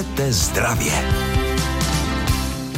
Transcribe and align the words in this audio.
Žijete 0.00 0.32
zdravě. 0.32 1.29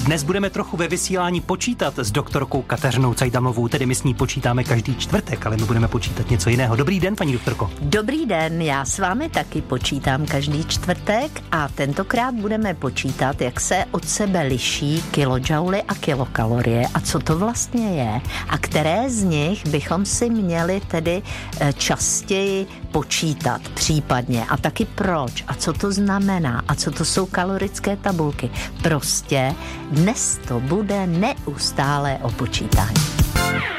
Dnes 0.02 0.22
budeme 0.22 0.50
trochu 0.50 0.76
ve 0.76 0.88
vysílání 0.88 1.40
počítat 1.40 1.98
s 1.98 2.10
doktorkou 2.10 2.62
Kateřinou 2.62 3.14
Cajdamovou, 3.14 3.68
tedy 3.68 3.86
my 3.86 3.94
s 3.94 4.02
ní 4.02 4.14
počítáme 4.14 4.64
každý 4.64 4.96
čtvrtek, 4.96 5.46
ale 5.46 5.56
my 5.56 5.64
budeme 5.64 5.88
počítat 5.88 6.30
něco 6.30 6.50
jiného. 6.50 6.76
Dobrý 6.76 7.00
den, 7.00 7.16
paní 7.16 7.32
doktorko. 7.32 7.70
Dobrý 7.80 8.26
den, 8.26 8.62
já 8.62 8.84
s 8.84 8.98
vámi 8.98 9.28
taky 9.28 9.62
počítám 9.62 10.26
každý 10.26 10.64
čtvrtek 10.64 11.42
a 11.52 11.68
tentokrát 11.68 12.34
budeme 12.34 12.74
počítat, 12.74 13.40
jak 13.40 13.60
se 13.60 13.84
od 13.90 14.08
sebe 14.08 14.42
liší 14.42 15.02
kilojouly 15.10 15.82
a 15.82 15.94
kilokalorie 15.94 16.84
a 16.94 17.00
co 17.00 17.18
to 17.18 17.38
vlastně 17.38 17.90
je 17.90 18.20
a 18.48 18.58
které 18.58 19.10
z 19.10 19.22
nich 19.24 19.66
bychom 19.66 20.06
si 20.06 20.30
měli 20.30 20.80
tedy 20.88 21.22
eh, 21.60 21.72
častěji 21.72 22.66
počítat 22.92 23.68
případně 23.68 24.44
a 24.44 24.56
taky 24.56 24.84
proč 24.84 25.44
a 25.46 25.54
co 25.54 25.72
to 25.72 25.92
znamená 25.92 26.62
a 26.68 26.74
co 26.74 26.90
to 26.90 27.04
jsou 27.04 27.26
kalorické 27.26 27.96
tabulky. 27.96 28.50
Prostě 28.82 29.54
dnes 29.92 30.40
to 30.48 30.60
bude 30.60 31.06
neustále 31.06 32.18
o 32.22 32.30
počítání. 32.30 33.21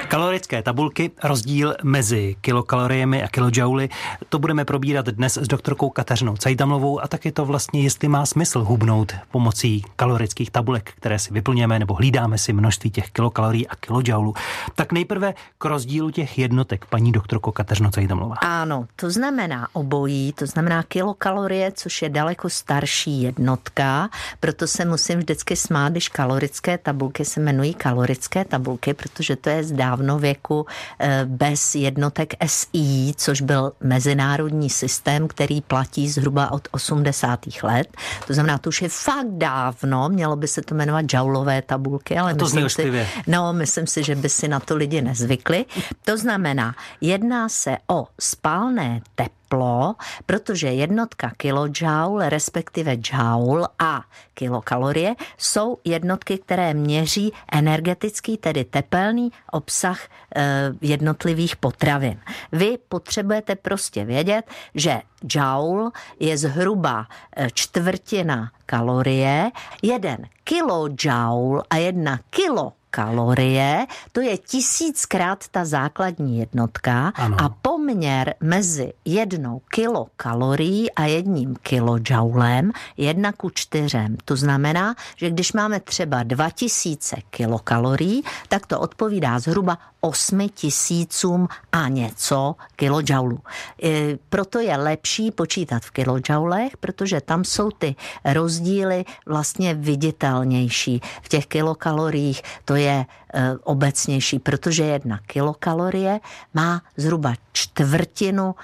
Kalorické 0.07 0.61
tabulky, 0.61 1.11
rozdíl 1.23 1.75
mezi 1.83 2.35
kilokaloriemi 2.41 3.23
a 3.23 3.27
kilojouly, 3.27 3.89
to 4.29 4.39
budeme 4.39 4.65
probírat 4.65 5.05
dnes 5.05 5.37
s 5.37 5.47
doktorkou 5.47 5.89
Kateřinou 5.89 6.37
Cajdamlovou 6.37 7.03
a 7.03 7.07
taky 7.07 7.31
to 7.31 7.45
vlastně, 7.45 7.83
jestli 7.83 8.07
má 8.07 8.25
smysl 8.25 8.63
hubnout 8.63 9.13
pomocí 9.31 9.85
kalorických 9.95 10.51
tabulek, 10.51 10.91
které 10.95 11.19
si 11.19 11.33
vyplňujeme 11.33 11.79
nebo 11.79 11.93
hlídáme 11.93 12.37
si 12.37 12.53
množství 12.53 12.91
těch 12.91 13.11
kilokalorií 13.11 13.67
a 13.67 13.75
kilojoulů. 13.75 14.33
Tak 14.75 14.91
nejprve 14.91 15.33
k 15.57 15.65
rozdílu 15.65 16.11
těch 16.11 16.37
jednotek, 16.37 16.85
paní 16.85 17.11
doktorko 17.11 17.51
Kateřino 17.51 17.91
Cajdamlová. 17.91 18.35
Ano, 18.35 18.85
to 18.95 19.11
znamená 19.11 19.67
obojí, 19.73 20.33
to 20.33 20.45
znamená 20.45 20.83
kilokalorie, 20.83 21.71
což 21.71 22.01
je 22.01 22.09
daleko 22.09 22.49
starší 22.49 23.21
jednotka, 23.21 24.09
proto 24.39 24.67
se 24.67 24.85
musím 24.85 25.19
vždycky 25.19 25.55
smát, 25.55 25.89
když 25.89 26.09
kalorické 26.09 26.77
tabulky 26.77 27.25
se 27.25 27.39
jmenují 27.39 27.73
kalorické 27.73 28.45
tabulky, 28.45 28.93
protože 28.93 29.35
to 29.35 29.49
je 29.49 29.62
zdávno 29.65 30.03
dávnověku 30.03 30.65
eh, 30.99 31.21
bez 31.25 31.75
jednotek 31.75 32.33
SI, 32.45 33.13
což 33.17 33.41
byl 33.41 33.71
mezinárodní 33.79 34.69
systém, 34.69 35.27
který 35.27 35.61
platí 35.61 36.09
zhruba 36.09 36.51
od 36.51 36.67
80. 36.71 37.39
let. 37.63 37.87
To 38.27 38.33
znamená, 38.33 38.57
to 38.57 38.69
už 38.69 38.81
je 38.81 38.89
fakt 38.89 39.27
dávno, 39.29 40.09
mělo 40.09 40.35
by 40.35 40.47
se 40.47 40.61
to 40.61 40.75
jmenovat 40.75 41.05
joulové 41.13 41.61
tabulky, 41.61 42.17
ale 42.17 42.35
to 42.35 42.45
myslím 42.45 42.69
si, 42.69 43.07
no, 43.27 43.53
myslím 43.53 43.87
si, 43.87 44.03
že 44.03 44.15
by 44.15 44.29
si 44.29 44.47
na 44.47 44.59
to 44.59 44.75
lidi 44.75 45.01
nezvykli. 45.01 45.65
To 46.05 46.17
znamená, 46.17 46.75
jedná 47.01 47.49
se 47.49 47.77
o 47.87 48.07
spálné 48.19 49.01
teplo, 49.15 49.42
teplo, 49.53 49.95
protože 50.25 50.67
jednotka 50.67 51.31
kilojoule, 51.37 52.29
respektive 52.29 52.97
joule 53.11 53.67
a 53.79 54.03
kilokalorie 54.33 55.15
jsou 55.37 55.77
jednotky, 55.85 56.37
které 56.37 56.73
měří 56.73 57.33
energetický, 57.51 58.37
tedy 58.37 58.63
tepelný 58.63 59.31
obsah 59.51 59.99
e, 60.35 60.73
jednotlivých 60.81 61.55
potravin. 61.55 62.19
Vy 62.51 62.77
potřebujete 62.89 63.55
prostě 63.55 64.05
vědět, 64.05 64.45
že 64.75 65.01
joule 65.23 65.91
je 66.19 66.37
zhruba 66.37 67.07
eh, 67.35 67.47
čtvrtina 67.53 68.51
kalorie, 68.65 69.51
jeden 69.81 70.17
kilojoule 70.43 71.63
a 71.69 71.77
jedna 71.77 72.19
kilo 72.29 72.73
kalorie, 72.95 73.87
to 74.11 74.21
je 74.21 74.37
tisíckrát 74.37 75.47
ta 75.51 75.65
základní 75.65 76.39
jednotka 76.39 77.11
ano. 77.15 77.37
a 77.41 77.49
poměr 77.49 78.35
mezi 78.39 78.93
jednou 79.05 79.61
kilokalorií 79.69 80.91
a 80.91 81.05
jedním 81.05 81.55
kilojoulem 81.55 82.71
jedna 82.97 83.31
ku 83.31 83.49
čtyřem. 83.49 84.17
To 84.25 84.35
znamená, 84.35 84.95
že 85.15 85.29
když 85.29 85.53
máme 85.53 85.79
třeba 85.79 86.23
2000 86.23 87.15
kilokalorií, 87.29 88.23
tak 88.47 88.65
to 88.65 88.79
odpovídá 88.79 89.39
zhruba 89.39 89.77
8 90.03 90.49
tisícům 90.49 91.47
a 91.71 91.87
něco 91.87 92.55
kilojoulů. 92.75 93.39
E, 93.83 94.17
proto 94.29 94.59
je 94.59 94.77
lepší 94.77 95.31
počítat 95.31 95.83
v 95.83 95.91
kilojoulech, 95.91 96.77
protože 96.77 97.21
tam 97.21 97.43
jsou 97.43 97.71
ty 97.71 97.95
rozdíly 98.25 99.05
vlastně 99.25 99.73
viditelnější. 99.73 101.01
V 101.21 101.29
těch 101.29 101.45
kilokaloriích 101.47 102.41
to 102.65 102.75
je 102.75 103.05
e, 103.33 103.57
obecnější, 103.63 104.39
protože 104.39 104.83
jedna 104.83 105.19
kilokalorie 105.27 106.19
má 106.53 106.81
zhruba 106.97 107.33
čtvrtinu 107.51 108.55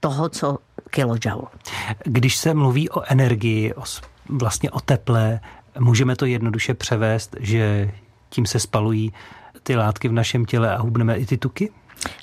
toho, 0.00 0.28
co 0.28 0.58
kilojoule. 0.90 1.50
Když 2.04 2.36
se 2.36 2.54
mluví 2.54 2.90
o 2.90 3.02
energii, 3.02 3.74
o, 3.74 3.82
vlastně 4.28 4.70
o 4.70 4.80
teple, 4.80 5.40
můžeme 5.78 6.16
to 6.16 6.26
jednoduše 6.26 6.74
převést, 6.74 7.36
že 7.40 7.90
tím 8.28 8.46
se 8.46 8.60
spalují 8.60 9.12
ty 9.64 9.76
látky 9.76 10.08
v 10.08 10.12
našem 10.12 10.44
těle 10.44 10.76
a 10.76 10.80
hubneme 10.80 11.16
i 11.16 11.26
ty 11.26 11.36
tuky? 11.36 11.70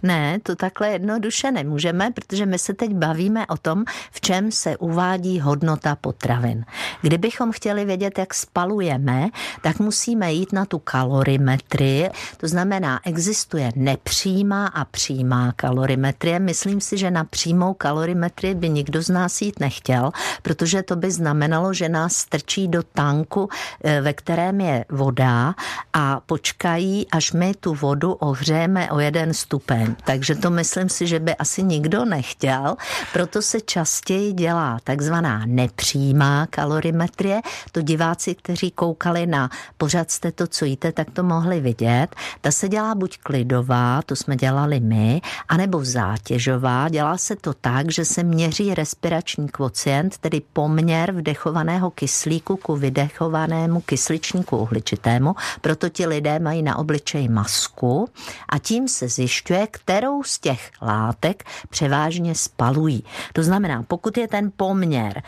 Ne, 0.04 0.40
to 0.44 0.56
takhle 0.56 0.90
jednoduše 0.90 1.52
nemůžeme, 1.52 2.12
protože 2.12 2.46
my 2.46 2.60
se 2.60 2.74
teď 2.74 2.92
bavíme 2.94 3.48
o 3.48 3.58
tom, 3.58 3.84
v 4.12 4.22
čem 4.22 4.52
se 4.52 4.78
uvádí 4.78 5.40
hodnota 5.40 5.96
potravin. 5.96 6.66
Kdybychom 7.02 7.52
chtěli 7.52 7.86
vědět, 7.86 8.20
jak 8.20 8.34
spalujeme, 8.34 9.30
tak 9.62 9.80
musíme 9.80 10.34
jít 10.34 10.54
na 10.54 10.66
tu 10.66 10.80
kalorimetrii. 10.80 12.10
To 12.38 12.48
znamená, 12.48 13.00
existuje 13.06 13.72
nepřímá 13.76 14.68
a 14.68 14.86
přímá 14.86 15.52
kalorimetrie. 15.56 16.40
Myslím 16.40 16.82
si, 16.82 16.98
že 16.98 17.12
na 17.12 17.24
přímou 17.24 17.74
kalorimetrii 17.74 18.56
by 18.56 18.70
nikdo 18.70 19.04
z 19.04 19.10
nás 19.10 19.42
jít 19.42 19.60
nechtěl, 19.60 20.12
protože 20.42 20.84
to 20.84 20.96
by 20.96 21.12
znamenalo, 21.12 21.74
že 21.74 21.90
nás 21.90 22.14
strčí 22.14 22.68
do 22.68 22.84
tanku, 22.84 23.50
eh, 23.84 24.02
ve 24.02 24.14
kterém 24.14 24.62
je 24.62 24.86
voda 24.90 25.56
a 25.94 26.20
počkají, 26.26 27.08
až 27.12 27.32
my 27.32 27.54
tu 27.60 27.74
vodu 27.74 28.14
ohřejeme 28.14 28.92
o 28.92 29.00
jeden 29.00 29.34
stupeň 29.34 29.61
stupeň. 29.62 29.96
Takže 30.04 30.36
to 30.36 30.50
myslím 30.50 30.90
si, 30.90 31.08
že 31.08 31.20
by 31.20 31.36
asi 31.36 31.64
nikdo 31.64 32.06
nechtěl. 32.06 32.76
Proto 33.14 33.42
se 33.42 33.62
častěji 33.62 34.34
dělá 34.34 34.80
takzvaná 34.84 35.44
nepřímá 35.46 36.48
kalorimetrie. 36.50 37.42
To 37.72 37.82
diváci, 37.82 38.36
kteří 38.36 38.72
koukali 38.72 39.28
na 39.28 39.50
pořad 39.78 40.12
jste 40.12 40.32
to, 40.32 40.48
co 40.48 40.66
jíte, 40.66 40.92
tak 40.92 41.12
to 41.12 41.24
mohli 41.24 41.60
vidět. 41.60 42.08
Ta 42.42 42.52
se 42.52 42.70
dělá 42.70 42.96
buď 42.96 43.18
klidová, 43.18 44.02
to 44.06 44.16
jsme 44.16 44.36
dělali 44.36 44.80
my, 44.80 45.22
anebo 45.50 45.86
zátěžová. 45.86 46.90
Dělá 46.90 47.18
se 47.18 47.36
to 47.36 47.54
tak, 47.54 47.92
že 47.92 48.06
se 48.06 48.24
měří 48.24 48.74
respirační 48.74 49.50
kvocient, 49.50 50.18
tedy 50.18 50.42
poměr 50.54 51.12
vdechovaného 51.12 51.92
kyslíku 51.92 52.58
ku 52.58 52.76
vydechovanému 52.76 53.82
kysličníku 53.82 54.58
uhličitému. 54.58 55.36
Proto 55.62 55.90
ti 55.90 56.06
lidé 56.06 56.40
mají 56.40 56.64
na 56.64 56.78
obličeji 56.78 57.30
masku 57.30 58.10
a 58.50 58.58
tím 58.58 58.88
se 58.88 59.08
zjišťuje, 59.08 59.51
kterou 59.72 60.24
z 60.24 60.40
těch 60.40 60.72
látek 60.82 61.44
převážně 61.70 62.36
spalují. 62.36 63.04
To 63.34 63.44
znamená, 63.44 63.84
pokud 63.84 64.18
je 64.18 64.28
ten 64.28 64.52
poměr 64.58 65.24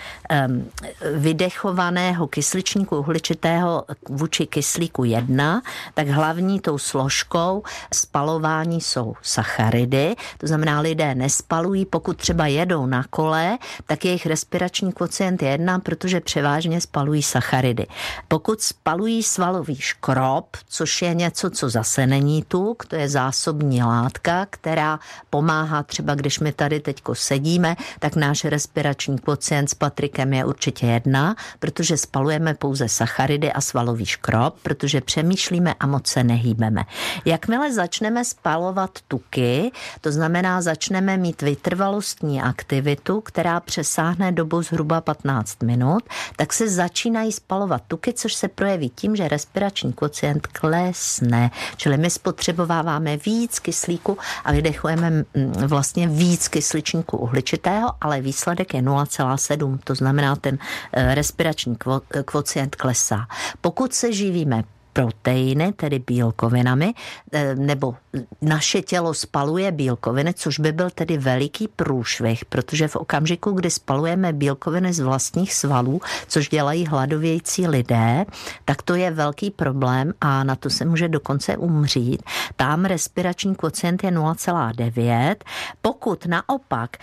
um, 0.48 0.70
vydechovaného 1.16 2.28
kysličníku 2.28 2.98
uhličitého 2.98 3.86
vůči 4.10 4.46
kyslíku 4.46 5.04
1, 5.04 5.62
tak 5.94 6.08
hlavní 6.08 6.60
tou 6.60 6.78
složkou 6.78 7.64
spalování 7.94 8.82
jsou 8.82 9.14
sacharidy. 9.22 10.16
To 10.38 10.48
znamená, 10.48 10.80
lidé 10.80 11.16
nespalují, 11.16 11.86
pokud 11.86 12.18
třeba 12.18 12.48
jedou 12.48 12.86
na 12.86 13.04
kole, 13.10 13.58
tak 13.86 14.06
jejich 14.06 14.26
respirační 14.26 14.92
kvocient 14.92 15.42
je 15.42 15.50
1, 15.50 15.80
protože 15.80 16.20
převážně 16.20 16.82
spalují 16.82 17.24
sacharidy. 17.24 17.88
Pokud 18.28 18.62
spalují 18.62 19.24
svalový 19.24 19.76
škrob, 19.76 20.58
což 20.68 21.02
je 21.02 21.14
něco, 21.14 21.50
co 21.50 21.70
zase 21.70 22.08
není 22.08 22.44
tuk, 22.44 22.86
to 22.86 22.96
je 22.96 23.10
zásobní 23.10 23.84
látka, 23.84 24.13
látka, 24.14 24.48
která 24.50 25.00
pomáhá 25.30 25.84
třeba, 25.84 26.16
když 26.16 26.40
my 26.40 26.52
tady 26.52 26.80
teďko 26.80 27.16
sedíme, 27.16 27.76
tak 28.00 28.16
náš 28.16 28.46
respirační 28.46 29.20
kvocient 29.20 29.70
s 29.70 29.74
Patrikem 29.74 30.34
je 30.34 30.46
určitě 30.46 30.86
jedna, 30.86 31.36
protože 31.60 31.98
spalujeme 31.98 32.54
pouze 32.54 32.90
sacharidy 32.90 33.54
a 33.54 33.62
svalový 33.62 34.06
škrob, 34.06 34.56
protože 34.64 35.02
přemýšlíme 35.02 35.74
a 35.80 35.88
moc 35.88 36.08
se 36.08 36.24
nehýbeme. 36.24 36.84
Jakmile 37.26 37.74
začneme 37.74 38.26
spalovat 38.26 39.00
tuky, 39.08 39.72
to 40.02 40.12
znamená 40.12 40.62
začneme 40.62 41.18
mít 41.18 41.42
vytrvalostní 41.42 42.42
aktivitu, 42.42 43.22
která 43.22 43.60
přesáhne 43.60 44.32
dobu 44.32 44.62
zhruba 44.62 45.02
15 45.02 45.64
minut, 45.64 46.04
tak 46.36 46.54
se 46.54 46.70
začínají 46.70 47.32
spalovat 47.32 47.82
tuky, 47.88 48.14
což 48.14 48.34
se 48.34 48.48
projeví 48.48 48.90
tím, 48.90 49.16
že 49.16 49.28
respirační 49.28 49.94
kvocient 49.94 50.48
klesne. 50.48 51.52
Čili 51.78 51.98
my 51.98 52.10
spotřebováváme 52.10 53.18
víc 53.18 53.60
kyslíku 53.60 54.03
a 54.46 54.52
vydechujeme 54.52 55.24
vlastně 55.68 56.08
víc 56.08 56.48
kysličníku 56.48 57.18
uhličitého, 57.18 57.92
ale 58.02 58.22
výsledek 58.22 58.74
je 58.74 58.82
0,7, 58.82 59.80
to 59.84 59.96
znamená 59.96 60.36
ten 60.36 60.58
eh, 60.94 61.16
respirační 61.16 61.78
kvocient 62.26 62.76
klesá. 62.76 63.28
Pokud 63.62 63.94
se 63.94 64.14
živíme 64.14 64.64
proteiny, 64.94 65.74
tedy 65.74 66.00
bílkovinami, 66.00 66.94
eh, 67.32 67.56
nebo 67.56 67.96
naše 68.42 68.82
tělo 68.82 69.14
spaluje 69.14 69.72
bílkoviny, 69.72 70.34
což 70.34 70.60
by 70.60 70.72
byl 70.72 70.90
tedy 70.90 71.18
veliký 71.18 71.68
průšvih, 71.68 72.46
protože 72.46 72.88
v 72.88 72.96
okamžiku, 72.96 73.52
kdy 73.52 73.70
spalujeme 73.72 74.34
bílkoviny 74.34 74.94
z 74.94 75.00
vlastních 75.00 75.54
svalů, 75.54 76.02
což 76.28 76.50
dělají 76.50 76.86
hladovějící 76.86 77.68
lidé, 77.68 78.26
tak 78.66 78.82
to 78.82 78.96
je 78.96 79.12
velký 79.12 79.52
problém 79.52 80.14
a 80.22 80.44
na 80.44 80.56
to 80.56 80.70
se 80.70 80.86
může 80.86 81.08
dokonce 81.08 81.58
umřít. 81.58 82.24
Tam 82.56 82.86
respirační 82.86 83.56
kocient 83.56 84.04
je 84.04 84.12
0,9. 84.12 85.36
Pokud 85.82 86.26
naopak 86.26 86.98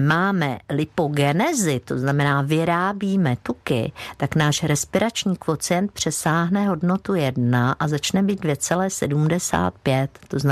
máme 0.00 0.58
lipogenezi, 0.70 1.80
to 1.84 1.98
znamená 1.98 2.42
vyrábíme 2.42 3.36
tuky, 3.42 3.92
tak 4.16 4.36
náš 4.36 4.62
respirační 4.62 5.36
kocient 5.36 5.92
přesáhne 5.92 6.66
hodnotu 6.68 7.14
1 7.14 7.76
a 7.80 7.88
začne 7.88 8.22
být 8.22 8.40
2,75. 8.40 10.08
To 10.28 10.38
znamená 10.38 10.51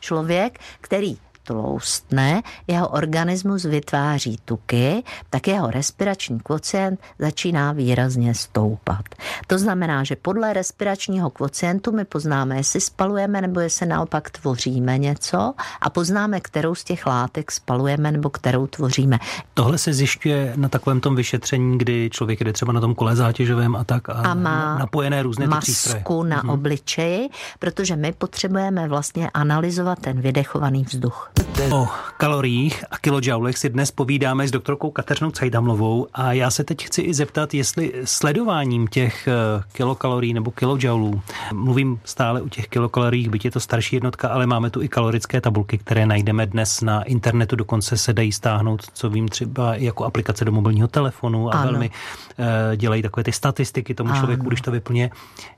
člověk, 0.00 0.60
který 0.80 1.18
tloustne, 1.44 2.42
jeho 2.66 2.88
organismus 2.88 3.64
vytváří 3.64 4.38
tuky, 4.44 5.02
tak 5.30 5.48
jeho 5.48 5.70
respirační 5.70 6.40
kvocient 6.40 7.00
začíná 7.18 7.72
výrazně 7.72 8.34
stoupat. 8.34 9.04
To 9.46 9.58
znamená, 9.58 10.04
že 10.04 10.16
podle 10.16 10.52
respiračního 10.52 11.30
kvocientu 11.30 11.92
my 11.92 12.04
poznáme, 12.04 12.56
jestli 12.56 12.80
spalujeme 12.80 13.40
nebo 13.40 13.60
jestli 13.60 13.86
naopak 13.86 14.30
tvoříme 14.30 14.98
něco 14.98 15.54
a 15.80 15.90
poznáme, 15.90 16.40
kterou 16.40 16.74
z 16.74 16.84
těch 16.84 17.06
látek 17.06 17.52
spalujeme 17.52 18.12
nebo 18.12 18.30
kterou 18.30 18.66
tvoříme. 18.66 19.18
Tohle 19.54 19.78
se 19.78 19.92
zjišťuje 19.92 20.52
na 20.56 20.68
takovém 20.68 21.00
tom 21.00 21.16
vyšetření, 21.16 21.78
kdy 21.78 22.10
člověk 22.12 22.44
jde 22.44 22.52
třeba 22.52 22.72
na 22.72 22.80
tom 22.80 22.94
kole 22.94 23.16
zátěžovém 23.16 23.76
a 23.76 23.84
tak 23.84 24.08
a, 24.08 24.12
a 24.12 24.34
má 24.34 24.78
napojené 24.78 25.22
různé 25.22 25.46
masku 25.46 26.22
na 26.22 26.36
mhm. 26.36 26.50
obličeji, 26.50 27.28
protože 27.58 27.96
my 27.96 28.12
potřebujeme 28.12 28.88
vlastně 28.88 29.30
analyzovat 29.30 29.98
ten 29.98 30.20
vydechovaný 30.20 30.84
vzduch. 30.84 31.31
O 31.70 32.11
kaloriích 32.22 32.84
a 32.90 32.98
kilojoulech 32.98 33.58
si 33.58 33.68
dnes 33.68 33.90
povídáme 33.90 34.48
s 34.48 34.50
doktorkou 34.50 34.90
Kateřinou 34.90 35.30
Cajdamlovou 35.30 36.06
a 36.14 36.32
já 36.32 36.50
se 36.50 36.64
teď 36.64 36.86
chci 36.86 37.02
i 37.02 37.14
zeptat, 37.14 37.54
jestli 37.54 37.92
sledováním 38.04 38.86
těch 38.86 39.28
eh, 39.28 39.62
kilokalorií 39.72 40.34
nebo 40.34 40.50
kilojoulů, 40.50 41.22
mluvím 41.52 42.00
stále 42.04 42.42
u 42.42 42.48
těch 42.48 42.68
kilokalorií, 42.68 43.28
byť 43.28 43.44
je 43.44 43.50
to 43.50 43.60
starší 43.60 43.96
jednotka, 43.96 44.28
ale 44.28 44.46
máme 44.46 44.70
tu 44.70 44.82
i 44.82 44.88
kalorické 44.88 45.40
tabulky, 45.40 45.78
které 45.78 46.06
najdeme 46.06 46.46
dnes 46.46 46.80
na 46.80 47.02
internetu, 47.02 47.56
dokonce 47.56 47.96
se 47.96 48.12
dají 48.12 48.32
stáhnout, 48.32 48.82
co 48.92 49.10
vím, 49.10 49.28
třeba 49.28 49.74
jako 49.74 50.04
aplikace 50.04 50.44
do 50.44 50.52
mobilního 50.52 50.88
telefonu 50.88 51.48
a 51.48 51.52
ano. 51.52 51.70
velmi 51.70 51.90
uh, 51.90 52.76
dělají 52.76 53.02
takové 53.02 53.24
ty 53.24 53.32
statistiky 53.32 53.94
tomu 53.94 54.10
ano. 54.10 54.18
člověku, 54.20 54.48
když 54.48 54.60
to 54.60 54.70
vyplně. 54.70 55.10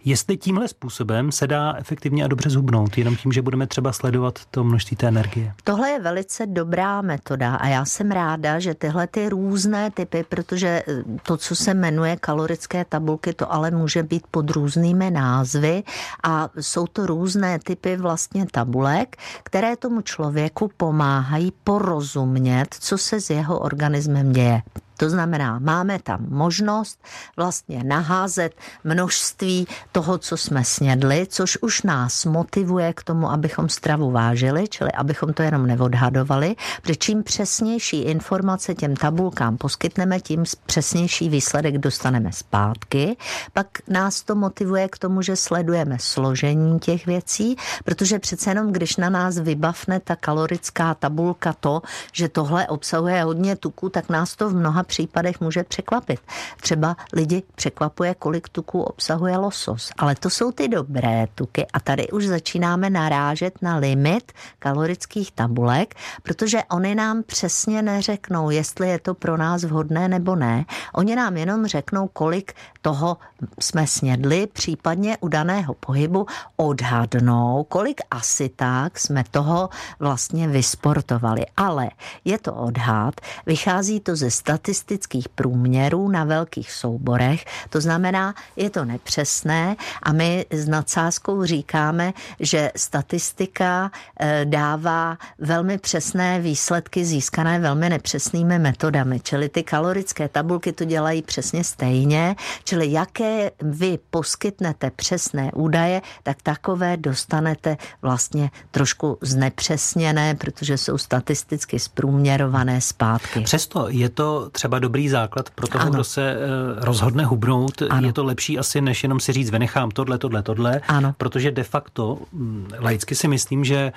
Jestli 0.04 0.36
tímhle 0.36 0.68
způsobem 0.68 1.32
se 1.32 1.46
dá 1.46 1.74
efektivně 1.78 2.24
a 2.24 2.28
dobře 2.28 2.50
zhubnout, 2.50 2.98
jenom 2.98 3.16
tím, 3.16 3.32
že 3.32 3.42
budeme 3.42 3.66
třeba 3.66 3.92
sledovat 3.92 4.38
to 4.50 4.64
množství 4.64 4.96
té 4.96 5.08
energie. 5.08 5.52
Tohle 5.64 5.90
je 5.90 6.00
velice 6.00 6.53
dobrá 6.54 7.02
metoda 7.02 7.54
a 7.54 7.66
já 7.68 7.84
jsem 7.84 8.10
ráda, 8.10 8.58
že 8.58 8.74
tyhle 8.74 9.06
ty 9.06 9.28
různé 9.28 9.90
typy, 9.90 10.24
protože 10.28 10.82
eh, 10.88 11.02
to, 11.22 11.36
co 11.36 11.56
se 11.56 11.74
jmenuje 11.74 12.16
kalorické 12.16 12.84
tabulky, 12.84 13.32
to 13.32 13.52
ale 13.52 13.70
může 13.70 14.02
být 14.02 14.26
pod 14.30 14.50
různými 14.50 15.10
názvy 15.10 15.82
a 16.22 16.48
jsou 16.60 16.86
to 16.86 17.06
různé 17.06 17.58
typy 17.58 17.96
vlastně 17.96 18.46
tabulek, 18.50 19.16
které 19.42 19.76
tomu 19.76 20.00
člověku 20.00 20.70
pomáhají 20.76 21.52
porozumět, 21.64 22.66
co 22.80 22.98
se 22.98 23.20
s 23.20 23.30
jeho 23.30 23.58
organismem 23.58 24.32
děje. 24.32 24.62
To 24.96 25.10
znamená, 25.10 25.58
máme 25.58 25.98
tam 25.98 26.26
možnost 26.28 27.04
vlastně 27.36 27.84
naházet 27.84 28.54
množství 28.84 29.66
toho, 29.92 30.18
co 30.18 30.36
jsme 30.36 30.64
snědli, 30.64 31.26
což 31.30 31.58
už 31.60 31.82
nás 31.82 32.24
motivuje 32.24 32.92
k 32.92 33.02
tomu, 33.02 33.30
abychom 33.30 33.68
stravu 33.68 34.10
vážili, 34.10 34.68
čili 34.68 34.92
abychom 34.92 35.32
to 35.32 35.42
jenom 35.42 35.66
neodhadovali, 35.66 36.56
protože 36.82 36.96
čím 36.96 37.22
přesnější 37.22 38.02
informace 38.02 38.74
těm 38.74 38.96
tabulkám 38.96 39.56
poskytneme, 39.56 40.20
tím 40.20 40.44
přesnější 40.66 41.28
výsledek 41.28 41.78
dostaneme 41.78 42.32
zpátky. 42.32 43.16
Pak 43.52 43.66
nás 43.88 44.22
to 44.22 44.34
motivuje 44.34 44.88
k 44.88 44.98
tomu, 44.98 45.22
že 45.22 45.36
sledujeme 45.36 45.96
složení 46.00 46.80
těch 46.80 47.06
věcí, 47.06 47.56
protože 47.84 48.18
přece 48.18 48.50
jenom, 48.50 48.72
když 48.72 48.96
na 48.96 49.10
nás 49.10 49.38
vybavne 49.38 50.00
ta 50.00 50.16
kalorická 50.16 50.94
tabulka 50.94 51.52
to, 51.52 51.82
že 52.12 52.28
tohle 52.28 52.66
obsahuje 52.68 53.22
hodně 53.22 53.56
tuku, 53.56 53.88
tak 53.88 54.08
nás 54.08 54.36
to 54.36 54.50
v 54.50 54.54
mnoha 54.54 54.83
případech 54.84 55.40
může 55.40 55.64
překvapit. 55.64 56.20
Třeba 56.60 56.96
lidi 57.12 57.42
překvapuje, 57.54 58.14
kolik 58.14 58.48
tuků 58.48 58.82
obsahuje 58.82 59.36
losos, 59.36 59.90
ale 59.98 60.14
to 60.14 60.30
jsou 60.30 60.52
ty 60.52 60.68
dobré 60.68 61.26
tuky 61.34 61.66
a 61.72 61.80
tady 61.80 62.08
už 62.08 62.26
začínáme 62.26 62.90
narážet 62.90 63.62
na 63.62 63.76
limit 63.76 64.32
kalorických 64.58 65.32
tabulek, 65.32 65.94
protože 66.22 66.58
oni 66.70 66.94
nám 66.94 67.22
přesně 67.22 67.82
neřeknou, 67.82 68.50
jestli 68.50 68.88
je 68.88 68.98
to 68.98 69.14
pro 69.14 69.36
nás 69.36 69.64
vhodné 69.64 70.08
nebo 70.08 70.36
ne. 70.36 70.64
Oni 70.94 71.16
nám 71.16 71.36
jenom 71.36 71.66
řeknou, 71.66 72.08
kolik 72.08 72.52
toho 72.82 73.16
jsme 73.60 73.86
snědli, 73.86 74.46
případně 74.46 75.16
u 75.20 75.28
daného 75.28 75.74
pohybu 75.74 76.26
odhadnou, 76.56 77.66
kolik 77.68 78.00
asi 78.10 78.48
tak 78.48 78.98
jsme 78.98 79.24
toho 79.30 79.68
vlastně 79.98 80.48
vysportovali. 80.48 81.46
Ale 81.56 81.90
je 82.24 82.38
to 82.38 82.54
odhad, 82.54 83.14
vychází 83.46 84.00
to 84.00 84.16
ze 84.16 84.30
statistiky 84.30 84.73
statistických 84.74 85.28
průměrů 85.28 86.08
na 86.08 86.24
velkých 86.24 86.72
souborech. 86.72 87.44
To 87.70 87.80
znamená, 87.80 88.34
je 88.56 88.70
to 88.70 88.84
nepřesné 88.84 89.76
a 90.02 90.12
my 90.12 90.46
s 90.50 90.68
nadsázkou 90.68 91.44
říkáme, 91.44 92.12
že 92.40 92.70
statistika 92.76 93.90
eh, 94.20 94.44
dává 94.44 95.18
velmi 95.38 95.78
přesné 95.78 96.40
výsledky 96.40 97.04
získané 97.04 97.58
velmi 97.60 97.90
nepřesnými 97.90 98.58
metodami. 98.58 99.20
Čili 99.20 99.48
ty 99.48 99.62
kalorické 99.62 100.28
tabulky 100.28 100.72
to 100.72 100.84
dělají 100.84 101.22
přesně 101.22 101.64
stejně. 101.64 102.36
Čili 102.64 102.92
jaké 102.92 103.50
vy 103.62 103.98
poskytnete 104.10 104.90
přesné 104.90 105.52
údaje, 105.52 106.02
tak 106.22 106.42
takové 106.42 106.96
dostanete 106.96 107.76
vlastně 108.02 108.50
trošku 108.70 109.18
znepřesněné, 109.20 110.34
protože 110.34 110.78
jsou 110.78 110.98
statisticky 110.98 111.78
zprůměrované 111.78 112.80
zpátky. 112.80 113.40
Přesto 113.40 113.86
je 113.88 114.08
to 114.08 114.50
třeba 114.50 114.63
třeba 114.64 114.78
dobrý 114.78 115.08
základ 115.08 115.50
pro 115.50 115.68
toho, 115.68 115.82
ano. 115.82 115.90
kdo 115.90 116.04
se 116.04 116.30
eh, 116.30 116.36
rozhodne 116.76 117.24
hubnout. 117.24 117.82
Ano. 117.90 118.06
Je 118.06 118.12
to 118.12 118.24
lepší 118.24 118.58
asi, 118.58 118.80
než 118.80 119.02
jenom 119.02 119.20
si 119.20 119.32
říct, 119.32 119.50
vynechám 119.50 119.90
tohle, 119.90 120.18
tohle, 120.18 120.42
tohle, 120.42 120.80
ano. 120.88 121.14
protože 121.18 121.50
de 121.50 121.62
facto, 121.62 122.18
hm, 122.32 122.68
laicky 122.78 123.14
si 123.14 123.28
myslím, 123.28 123.64
že 123.64 123.92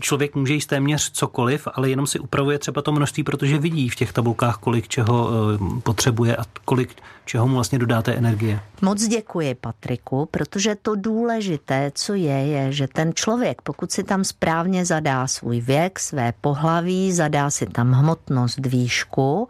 člověk 0.00 0.34
může 0.34 0.54
jíst 0.54 0.66
téměř 0.66 1.10
cokoliv, 1.10 1.68
ale 1.74 1.90
jenom 1.90 2.06
si 2.06 2.18
upravuje 2.18 2.58
třeba 2.58 2.82
to 2.82 2.92
množství, 2.92 3.22
protože 3.22 3.58
vidí 3.58 3.88
v 3.88 3.96
těch 3.96 4.12
tabulkách, 4.12 4.56
kolik 4.56 4.88
čeho 4.88 5.30
eh, 5.30 5.80
potřebuje 5.82 6.36
a 6.36 6.44
kolik 6.64 6.94
čeho 7.24 7.48
mu 7.48 7.54
vlastně 7.54 7.78
dodáte 7.78 8.12
energie. 8.12 8.60
Moc 8.82 9.02
děkuji, 9.02 9.54
Patriku, 9.54 10.28
protože 10.30 10.74
to 10.82 10.94
důležité, 10.94 11.92
co 11.94 12.14
je, 12.14 12.46
je, 12.46 12.72
že 12.72 12.86
ten 12.88 13.14
člověk, 13.14 13.62
pokud 13.62 13.92
si 13.92 14.04
tam 14.04 14.24
správně 14.24 14.84
zadá 14.84 15.26
svůj 15.26 15.60
věk, 15.60 15.98
své 15.98 16.32
pohlaví, 16.40 17.12
zadá 17.12 17.50
si 17.50 17.66
tam 17.66 17.92
hmotnost, 17.92 18.66
výšku, 18.66 19.48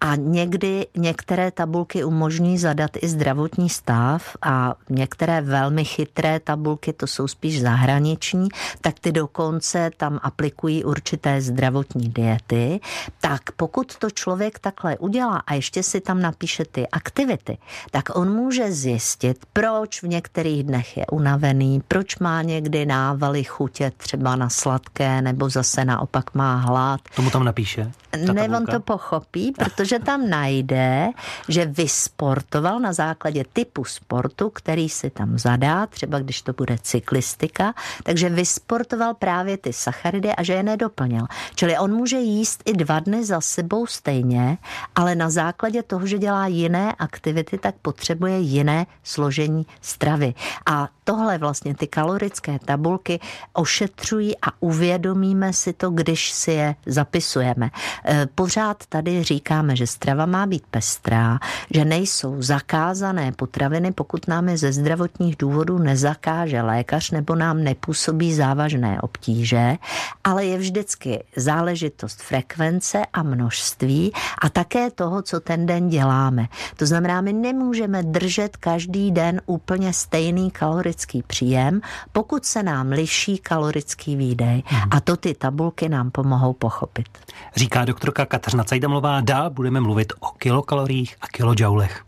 a 0.00 0.16
někdy 0.16 0.86
některé 0.96 1.50
tabulky 1.50 2.04
umožní 2.04 2.58
zadat 2.58 2.90
i 3.02 3.08
zdravotní 3.08 3.68
stav 3.68 4.36
a 4.42 4.74
některé 4.90 5.40
velmi 5.40 5.84
chytré 5.84 6.40
tabulky, 6.40 6.92
to 6.92 7.06
jsou 7.06 7.28
spíš 7.28 7.60
zahraniční, 7.60 8.48
tak 8.80 8.98
ty 9.00 9.12
dokonce 9.12 9.90
tam 9.96 10.20
aplikují 10.22 10.84
určité 10.84 11.40
zdravotní 11.40 12.08
diety. 12.08 12.80
Tak 13.20 13.42
pokud 13.56 13.96
to 13.96 14.10
člověk 14.10 14.58
takhle 14.58 14.98
udělá 14.98 15.42
a 15.46 15.54
ještě 15.54 15.82
si 15.82 16.00
tam 16.00 16.22
napíše 16.22 16.64
ty 16.64 16.88
aktivity, 16.88 17.58
tak 17.90 18.16
on 18.16 18.32
může 18.32 18.72
zjistit, 18.72 19.46
proč 19.52 20.02
v 20.02 20.08
některých 20.08 20.62
dnech 20.62 20.96
je 20.96 21.06
unavený, 21.06 21.82
proč 21.88 22.18
má 22.18 22.42
někdy 22.42 22.86
návaly 22.86 23.44
chutě 23.44 23.92
třeba 23.96 24.36
na 24.36 24.48
sladké, 24.48 25.22
nebo 25.22 25.50
zase 25.50 25.84
naopak 25.84 26.34
má 26.34 26.56
hlad. 26.56 27.00
Tomu 27.16 27.30
tam 27.30 27.44
napíše? 27.44 27.92
Ne, 28.32 28.48
on 28.48 28.66
to 28.66 28.80
pochopí, 28.80 29.52
protože 29.52 29.87
protože 29.88 30.04
tam 30.04 30.30
najde, 30.30 31.08
že 31.48 31.64
vysportoval 31.64 32.80
na 32.80 32.92
základě 32.92 33.44
typu 33.52 33.84
sportu, 33.84 34.50
který 34.50 34.88
si 34.88 35.10
tam 35.10 35.38
zadá, 35.38 35.86
třeba 35.86 36.18
když 36.18 36.42
to 36.42 36.52
bude 36.52 36.76
cyklistika, 36.82 37.74
takže 38.02 38.28
vysportoval 38.28 39.14
právě 39.14 39.56
ty 39.56 39.72
sacharidy 39.72 40.32
a 40.32 40.42
že 40.42 40.52
je 40.52 40.62
nedoplnil. 40.62 41.26
Čili 41.54 41.78
on 41.78 41.92
může 41.92 42.18
jíst 42.18 42.62
i 42.64 42.72
dva 42.72 43.00
dny 43.00 43.24
za 43.24 43.40
sebou 43.40 43.86
stejně, 43.86 44.58
ale 44.94 45.14
na 45.14 45.30
základě 45.30 45.82
toho, 45.82 46.06
že 46.06 46.18
dělá 46.18 46.46
jiné 46.46 46.92
aktivity, 46.92 47.58
tak 47.58 47.74
potřebuje 47.82 48.38
jiné 48.38 48.86
složení 49.02 49.66
stravy. 49.80 50.34
A 50.66 50.88
tohle 51.04 51.38
vlastně 51.38 51.74
ty 51.74 51.86
kalorické 51.86 52.58
tabulky 52.64 53.20
ošetřují 53.52 54.36
a 54.42 54.46
uvědomíme 54.60 55.52
si 55.52 55.72
to, 55.72 55.90
když 55.90 56.32
si 56.32 56.52
je 56.52 56.74
zapisujeme. 56.86 57.70
E, 58.04 58.28
pořád 58.34 58.86
tady 58.86 59.22
říkáme, 59.22 59.76
že 59.78 59.86
strava 59.86 60.26
má 60.26 60.46
být 60.46 60.66
pestrá, 60.70 61.38
že 61.70 61.84
nejsou 61.84 62.42
zakázané 62.42 63.32
potraviny, 63.32 63.92
pokud 63.92 64.28
nám 64.28 64.48
je 64.48 64.56
ze 64.58 64.72
zdravotních 64.72 65.36
důvodů 65.36 65.78
nezakáže 65.78 66.62
lékař 66.62 67.10
nebo 67.10 67.34
nám 67.34 67.64
nepůsobí 67.64 68.34
závažné 68.34 69.00
obtíže, 69.00 69.76
ale 70.24 70.44
je 70.44 70.58
vždycky 70.58 71.24
záležitost 71.36 72.22
frekvence 72.22 73.02
a 73.12 73.22
množství 73.22 74.12
a 74.42 74.48
také 74.48 74.90
toho, 74.90 75.22
co 75.22 75.40
ten 75.40 75.66
den 75.66 75.88
děláme. 75.88 76.48
To 76.76 76.86
znamená, 76.86 77.20
my 77.20 77.32
nemůžeme 77.32 78.02
držet 78.02 78.56
každý 78.56 79.10
den 79.10 79.40
úplně 79.46 79.92
stejný 79.92 80.50
kalorický 80.50 81.22
příjem, 81.22 81.80
pokud 82.12 82.44
se 82.44 82.62
nám 82.62 82.88
liší 82.88 83.38
kalorický 83.38 84.16
výdej. 84.16 84.62
Hmm. 84.66 84.82
A 84.90 85.00
to 85.00 85.16
ty 85.16 85.34
tabulky 85.34 85.88
nám 85.88 86.10
pomohou 86.10 86.52
pochopit. 86.52 87.08
Říká 87.56 87.84
doktorka 87.84 88.26
Kateřina 88.26 88.64
Cajdamlová, 88.64 89.20
dál 89.20 89.50
budeme 89.68 89.80
mluvit 89.80 90.12
o 90.20 90.26
kilokaloriích 90.38 91.16
a 91.20 91.26
kilojoulech. 91.26 92.02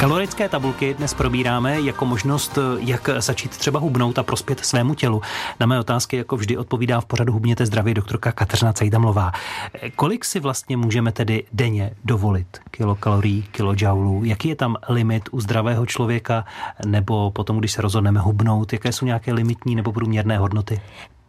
Kalorické 0.00 0.48
tabulky 0.48 0.94
dnes 0.94 1.14
probíráme 1.14 1.80
jako 1.80 2.06
možnost, 2.06 2.58
jak 2.78 3.08
začít 3.18 3.50
třeba 3.50 3.80
hubnout 3.80 4.18
a 4.18 4.22
prospět 4.22 4.60
svému 4.60 4.94
tělu. 4.94 5.22
Na 5.60 5.66
mé 5.66 5.80
otázky 5.80 6.16
jako 6.16 6.36
vždy 6.36 6.56
odpovídá 6.56 7.00
v 7.00 7.04
pořadu 7.04 7.32
Hubněte 7.32 7.66
zdraví 7.66 7.94
doktorka 7.94 8.32
Kateřina 8.32 8.72
Cajdamlová. 8.72 9.32
Kolik 9.96 10.24
si 10.24 10.40
vlastně 10.40 10.76
můžeme 10.76 11.12
tedy 11.12 11.44
denně 11.52 11.94
dovolit? 12.04 12.58
Kilokalorií, 12.70 13.42
kilojoulů? 13.42 14.24
Jaký 14.24 14.48
je 14.48 14.56
tam 14.56 14.76
limit 14.88 15.28
u 15.30 15.40
zdravého 15.40 15.86
člověka 15.86 16.44
nebo 16.86 17.30
potom, 17.30 17.58
když 17.58 17.72
se 17.72 17.82
rozhodneme 17.82 18.20
hubnout? 18.20 18.72
Jaké 18.72 18.92
jsou 18.92 19.06
nějaké 19.06 19.32
limitní 19.32 19.74
nebo 19.74 19.92
průměrné 19.92 20.38
hodnoty? 20.38 20.80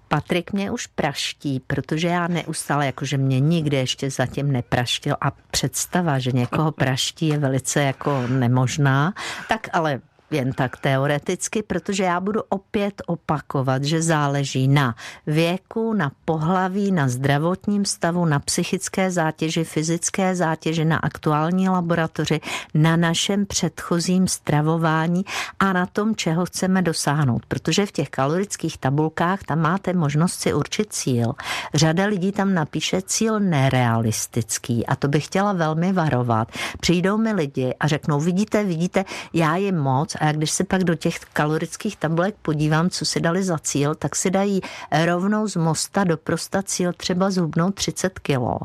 Patrik 0.07 0.53
mě 0.53 0.71
už 0.71 0.87
praští, 0.87 1.59
protože 1.67 2.07
já 2.07 2.27
neustále, 2.27 2.85
jakože 2.85 3.17
mě 3.17 3.39
nikdy 3.39 3.77
ještě 3.77 4.09
zatím 4.11 4.51
nepraštil 4.51 5.15
a 5.21 5.31
představa, 5.51 6.19
že 6.19 6.31
někoho 6.31 6.71
praští 6.71 7.27
je 7.27 7.37
velice 7.37 7.81
jako 7.81 8.27
nemožná, 8.27 9.13
tak 9.49 9.67
ale 9.73 10.01
jen 10.31 10.53
tak 10.53 10.77
teoreticky, 10.77 11.63
protože 11.63 12.03
já 12.03 12.19
budu 12.19 12.41
opět 12.49 13.01
opakovat, 13.07 13.83
že 13.83 14.01
záleží 14.01 14.67
na 14.67 14.95
věku, 15.27 15.93
na 15.93 16.11
pohlaví, 16.25 16.91
na 16.91 17.07
zdravotním 17.09 17.85
stavu, 17.85 18.25
na 18.25 18.39
psychické 18.39 19.11
zátěži, 19.11 19.63
fyzické 19.63 20.35
zátěži, 20.35 20.85
na 20.85 20.97
aktuální 20.97 21.69
laboratoři, 21.69 22.39
na 22.73 22.95
našem 22.95 23.45
předchozím 23.45 24.27
stravování 24.27 25.25
a 25.59 25.73
na 25.73 25.85
tom, 25.85 26.15
čeho 26.15 26.45
chceme 26.45 26.81
dosáhnout. 26.81 27.45
Protože 27.45 27.85
v 27.85 27.91
těch 27.91 28.09
kalorických 28.09 28.77
tabulkách 28.77 29.43
tam 29.43 29.59
máte 29.59 29.93
možnost 29.93 30.33
si 30.33 30.53
určit 30.53 30.93
cíl. 30.93 31.33
Řada 31.73 32.05
lidí 32.05 32.31
tam 32.31 32.53
napíše 32.53 33.01
cíl 33.01 33.39
nerealistický 33.39 34.85
a 34.85 34.95
to 34.95 35.07
bych 35.07 35.25
chtěla 35.25 35.53
velmi 35.53 35.93
varovat. 35.93 36.51
Přijdou 36.79 37.17
mi 37.17 37.33
lidi 37.33 37.73
a 37.79 37.87
řeknou, 37.87 38.19
vidíte, 38.19 38.63
vidíte, 38.63 39.05
já 39.33 39.55
jim 39.55 39.77
moc 39.77 40.16
a 40.19 40.31
když 40.31 40.51
se 40.51 40.63
pak 40.63 40.83
do 40.83 40.95
těch 40.95 41.19
kalorických 41.19 41.97
tabulek 41.97 42.35
podívám, 42.41 42.89
co 42.89 43.05
si 43.05 43.19
dali 43.19 43.43
za 43.43 43.57
cíl, 43.59 43.95
tak 43.95 44.15
si 44.15 44.31
dají 44.31 44.61
rovnou 45.05 45.47
z 45.47 45.55
mosta 45.55 46.03
do 46.03 46.17
prosta 46.17 46.63
cíl 46.63 46.93
třeba 46.93 47.31
zhubnout 47.31 47.75
30 47.75 48.19
kilo. 48.19 48.59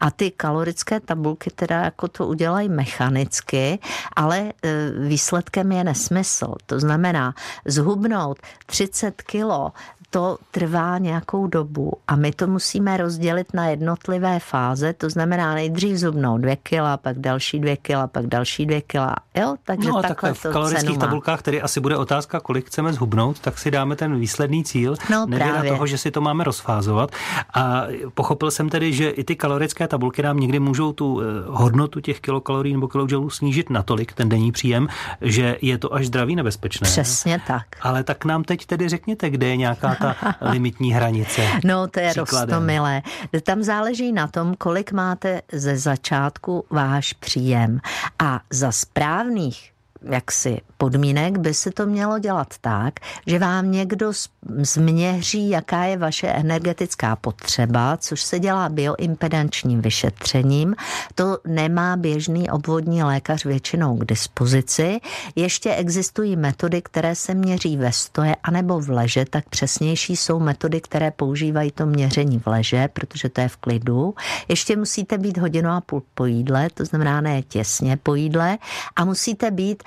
A 0.00 0.10
ty 0.10 0.30
kalorické 0.30 1.00
tabulky 1.00 1.50
teda 1.50 1.84
jako 1.84 2.08
to 2.08 2.26
udělají 2.26 2.68
mechanicky, 2.68 3.78
ale 4.16 4.38
e, 4.38 4.52
výsledkem 5.08 5.72
je 5.72 5.84
nesmysl. 5.84 6.54
To 6.66 6.80
znamená, 6.80 7.34
zhubnout 7.64 8.38
30 8.66 9.22
kilo 9.22 9.72
to 10.10 10.38
trvá 10.50 10.98
nějakou 10.98 11.46
dobu 11.46 11.92
a 12.08 12.16
my 12.16 12.32
to 12.32 12.46
musíme 12.46 12.96
rozdělit 12.96 13.54
na 13.54 13.66
jednotlivé 13.66 14.40
fáze, 14.40 14.92
to 14.92 15.10
znamená 15.10 15.54
nejdřív 15.54 15.96
zubnou 15.96 16.38
dvě 16.38 16.56
kila, 16.56 16.96
pak 16.96 17.18
další 17.18 17.58
dvě 17.60 17.76
kila, 17.76 18.06
pak 18.06 18.26
další 18.26 18.66
dvě 18.66 18.80
kila, 18.80 19.16
jo, 19.34 19.56
takže 19.64 19.88
no, 19.88 20.02
takhle 20.02 20.34
v 20.34 20.42
kalorických 20.42 20.97
tabulkách, 20.98 21.42
tedy 21.42 21.62
asi 21.62 21.80
bude 21.80 21.96
otázka, 21.96 22.40
kolik 22.40 22.66
chceme 22.66 22.92
zhubnout, 22.92 23.40
tak 23.40 23.58
si 23.58 23.70
dáme 23.70 23.96
ten 23.96 24.18
výsledný 24.18 24.64
cíl, 24.64 24.94
no, 25.10 25.26
nevěda 25.26 25.62
toho, 25.68 25.86
že 25.86 25.98
si 25.98 26.10
to 26.10 26.20
máme 26.20 26.44
rozfázovat 26.44 27.10
a 27.54 27.86
pochopil 28.14 28.50
jsem 28.50 28.68
tedy, 28.68 28.92
že 28.92 29.10
i 29.10 29.24
ty 29.24 29.36
kalorické 29.36 29.88
tabulky 29.88 30.22
nám 30.22 30.40
někdy 30.40 30.58
můžou 30.58 30.92
tu 30.92 31.20
eh, 31.20 31.24
hodnotu 31.46 32.00
těch 32.00 32.20
kilokalorií 32.20 32.74
nebo 32.74 32.88
kilojoulů 32.88 33.30
snížit 33.30 33.70
natolik, 33.70 34.12
ten 34.12 34.28
denní 34.28 34.52
příjem, 34.52 34.88
že 35.20 35.56
je 35.62 35.78
to 35.78 35.94
až 35.94 36.06
zdraví 36.06 36.36
nebezpečné. 36.36 36.88
Přesně 36.88 37.40
tak. 37.46 37.66
Ale 37.80 38.04
tak 38.04 38.24
nám 38.24 38.44
teď 38.44 38.66
tedy 38.66 38.88
řekněte, 38.88 39.30
kde 39.30 39.46
je 39.46 39.56
nějaká 39.56 39.94
ta 39.94 40.16
limitní 40.50 40.92
hranice? 40.92 41.42
No, 41.64 41.88
to 41.88 42.00
je 42.00 42.12
rostomilé. 42.12 43.02
Tam 43.42 43.62
záleží 43.62 44.12
na 44.12 44.26
tom, 44.26 44.54
kolik 44.58 44.92
máte 44.92 45.42
ze 45.52 45.76
začátku 45.76 46.64
váš 46.70 47.12
příjem. 47.12 47.80
A 48.18 48.40
za 48.50 48.72
správných 48.72 49.72
jaksi 50.02 50.60
podmínek 50.76 51.38
by 51.38 51.54
se 51.54 51.70
to 51.70 51.86
mělo 51.86 52.18
dělat 52.18 52.54
tak, 52.60 52.94
že 53.26 53.38
vám 53.38 53.70
někdo 53.70 54.12
změří, 54.58 55.50
jaká 55.50 55.84
je 55.84 55.96
vaše 55.96 56.26
energetická 56.26 57.16
potřeba, 57.16 57.96
což 57.96 58.22
se 58.22 58.38
dělá 58.38 58.68
bioimpedančním 58.68 59.80
vyšetřením. 59.80 60.74
To 61.14 61.38
nemá 61.46 61.96
běžný 61.96 62.50
obvodní 62.50 63.02
lékař 63.02 63.44
většinou 63.44 63.96
k 63.96 64.04
dispozici. 64.04 65.00
Ještě 65.36 65.74
existují 65.74 66.36
metody, 66.36 66.82
které 66.82 67.14
se 67.14 67.34
měří 67.34 67.76
ve 67.76 67.92
stoje 67.92 68.36
anebo 68.42 68.80
v 68.80 68.90
leže, 68.90 69.24
tak 69.30 69.48
přesnější 69.48 70.16
jsou 70.16 70.40
metody, 70.40 70.80
které 70.80 71.10
používají 71.10 71.70
to 71.70 71.86
měření 71.86 72.38
v 72.38 72.46
leže, 72.46 72.88
protože 72.88 73.28
to 73.28 73.40
je 73.40 73.48
v 73.48 73.56
klidu. 73.56 74.14
Ještě 74.48 74.76
musíte 74.76 75.18
být 75.18 75.38
hodinu 75.38 75.70
a 75.70 75.80
půl 75.80 76.02
po 76.14 76.26
jídle, 76.26 76.68
to 76.74 76.84
znamená 76.84 77.20
ne 77.20 77.42
těsně 77.42 77.96
po 77.96 78.14
jídle 78.14 78.58
a 78.96 79.04
musíte 79.04 79.50
být 79.50 79.82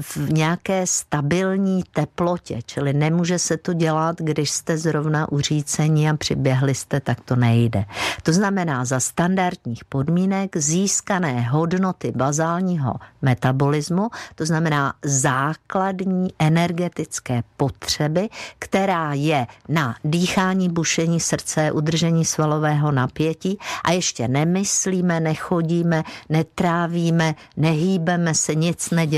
v 0.00 0.32
nějaké 0.32 0.86
stabilní 0.86 1.82
teplotě, 1.92 2.58
čili 2.66 2.92
nemůže 2.92 3.38
se 3.38 3.56
to 3.56 3.72
dělat, 3.72 4.16
když 4.18 4.50
jste 4.50 4.78
zrovna 4.78 5.32
uřícení 5.32 6.10
a 6.10 6.16
přiběhli 6.16 6.74
jste, 6.74 7.00
tak 7.00 7.20
to 7.20 7.36
nejde. 7.36 7.84
To 8.22 8.32
znamená, 8.32 8.84
za 8.84 9.00
standardních 9.00 9.84
podmínek 9.84 10.56
získané 10.56 11.40
hodnoty 11.40 12.12
bazálního 12.16 12.94
metabolismu, 13.22 14.08
to 14.34 14.46
znamená 14.46 14.94
základní 15.04 16.28
energetické 16.38 17.42
potřeby, 17.56 18.28
která 18.58 19.12
je 19.12 19.46
na 19.68 19.96
dýchání, 20.04 20.68
bušení 20.68 21.20
srdce, 21.20 21.72
udržení 21.72 22.24
svalového 22.24 22.92
napětí 22.92 23.58
a 23.84 23.92
ještě 23.92 24.28
nemyslíme, 24.28 25.20
nechodíme, 25.20 26.02
netrávíme, 26.28 27.34
nehýbeme 27.56 28.34
se, 28.34 28.54
nic 28.54 28.90
neděláme, 28.90 29.15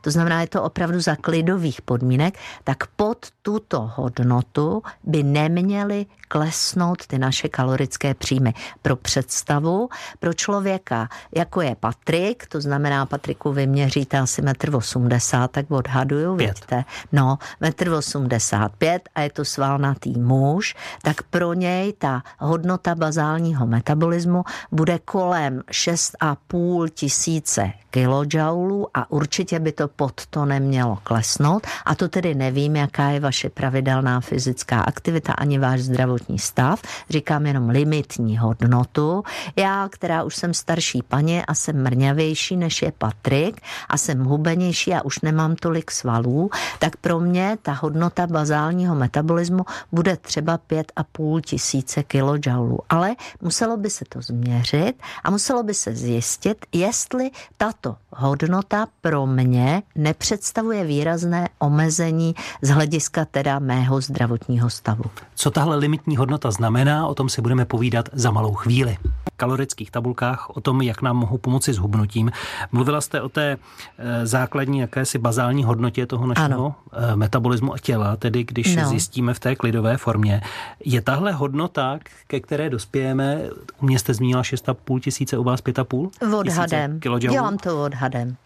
to 0.00 0.10
znamená, 0.10 0.40
je 0.40 0.46
to 0.58 0.62
opravdu 0.62 1.00
za 1.00 1.16
klidových 1.16 1.82
podmínek, 1.82 2.38
tak 2.64 2.86
pod 2.96 3.30
tuto 3.42 3.90
hodnotu 3.94 4.82
by 5.04 5.22
neměly 5.22 6.06
klesnout 6.32 7.06
ty 7.06 7.18
naše 7.18 7.48
kalorické 7.48 8.14
příjmy. 8.14 8.54
Pro 8.82 8.96
představu, 8.96 9.88
pro 10.20 10.32
člověka, 10.32 11.08
jako 11.34 11.60
je 11.60 11.76
Patrik, 11.80 12.46
to 12.46 12.60
znamená, 12.60 13.06
Patriku, 13.06 13.52
vy 13.52 13.66
měříte 13.66 14.18
asi 14.18 14.42
1,80 14.42 15.42
m, 15.42 15.48
tak 15.48 15.70
odhaduju, 15.70 16.36
vidíte, 16.36 16.84
no, 17.12 17.38
1,85 17.62 18.94
m 18.94 19.00
a 19.14 19.20
je 19.20 19.30
to 19.30 19.44
svalnatý 19.44 20.18
muž, 20.18 20.74
tak 21.02 21.22
pro 21.22 21.52
něj 21.52 21.92
ta 21.92 22.22
hodnota 22.38 22.94
bazálního 22.94 23.66
metabolismu 23.66 24.44
bude 24.70 24.98
kolem 24.98 25.60
6,5 25.70 26.88
tisíce 26.88 27.72
kilojoulů 27.92 28.88
a 28.94 29.10
určitě 29.10 29.60
by 29.60 29.72
to 29.72 29.88
pod 29.88 30.26
to 30.26 30.44
nemělo 30.44 30.98
klesnout. 31.02 31.66
A 31.84 31.94
to 31.94 32.08
tedy 32.08 32.34
nevím, 32.34 32.76
jaká 32.76 33.08
je 33.08 33.20
vaše 33.20 33.48
pravidelná 33.50 34.20
fyzická 34.20 34.80
aktivita 34.80 35.32
ani 35.32 35.58
váš 35.58 35.80
zdravotní 35.80 36.21
stav. 36.38 36.82
Říkám 37.10 37.46
jenom 37.46 37.68
limitní 37.68 38.38
hodnotu. 38.38 39.22
Já, 39.56 39.88
která 39.88 40.22
už 40.22 40.36
jsem 40.36 40.54
starší 40.54 41.02
paně 41.02 41.44
a 41.44 41.54
jsem 41.54 41.82
mrňavější 41.82 42.56
než 42.56 42.82
je 42.82 42.92
Patrik 42.98 43.60
a 43.88 43.98
jsem 43.98 44.24
hubenější 44.24 44.94
a 44.94 45.02
už 45.02 45.20
nemám 45.20 45.56
tolik 45.56 45.90
svalů, 45.90 46.50
tak 46.78 46.96
pro 46.96 47.20
mě 47.20 47.58
ta 47.62 47.72
hodnota 47.72 48.26
bazálního 48.26 48.94
metabolismu 48.94 49.64
bude 49.92 50.16
třeba 50.16 50.58
5,5 50.58 51.40
tisíce 51.40 52.02
kilojoulů. 52.02 52.78
Ale 52.88 53.14
muselo 53.40 53.76
by 53.76 53.90
se 53.90 54.04
to 54.08 54.22
změřit 54.22 55.02
a 55.24 55.30
muselo 55.30 55.62
by 55.62 55.74
se 55.74 55.94
zjistit, 55.94 56.66
jestli 56.72 57.30
tato 57.56 57.96
hodnota 58.10 58.86
pro 59.00 59.26
mě 59.26 59.82
nepředstavuje 59.94 60.84
výrazné 60.84 61.48
omezení 61.58 62.34
z 62.62 62.68
hlediska 62.68 63.24
teda 63.24 63.58
mého 63.58 64.00
zdravotního 64.00 64.70
stavu. 64.70 65.04
Co 65.34 65.50
tahle 65.50 65.76
limitní 65.76 66.11
hodnota 66.16 66.50
znamená, 66.50 67.06
o 67.06 67.14
tom 67.14 67.28
si 67.28 67.42
budeme 67.42 67.64
povídat 67.64 68.08
za 68.12 68.30
malou 68.30 68.54
chvíli. 68.54 68.96
Kalorických 69.36 69.90
tabulkách 69.90 70.50
o 70.50 70.60
tom, 70.60 70.82
jak 70.82 71.02
nám 71.02 71.16
mohou 71.16 71.38
pomoci 71.38 71.72
s 71.72 71.78
hubnutím. 71.78 72.30
Mluvila 72.72 73.00
jste 73.00 73.20
o 73.20 73.28
té 73.28 73.56
eh, 73.98 74.26
základní 74.26 74.78
jakési 74.78 75.18
bazální 75.18 75.64
hodnotě 75.64 76.06
toho 76.06 76.26
našeho 76.26 76.46
ano. 76.46 76.74
Eh, 76.92 77.16
metabolismu 77.16 77.74
a 77.74 77.78
těla, 77.78 78.16
tedy 78.16 78.44
když 78.44 78.76
no. 78.76 78.88
zjistíme 78.88 79.34
v 79.34 79.40
té 79.40 79.56
klidové 79.56 79.96
formě. 79.96 80.40
Je 80.84 81.00
tahle 81.00 81.32
hodnota, 81.32 81.98
ke 82.26 82.40
které 82.40 82.70
dospějeme, 82.70 83.40
u 83.80 83.86
mě 83.86 83.98
jste 83.98 84.14
zmínila 84.14 84.42
6,5 84.42 85.00
tisíce, 85.00 85.38
u 85.38 85.44
vás 85.44 85.62
5,5? 85.62 86.38
Odhadem. 86.38 87.00
Dělám 87.18 87.58
to 87.58 87.84
odhadem. 87.84 88.36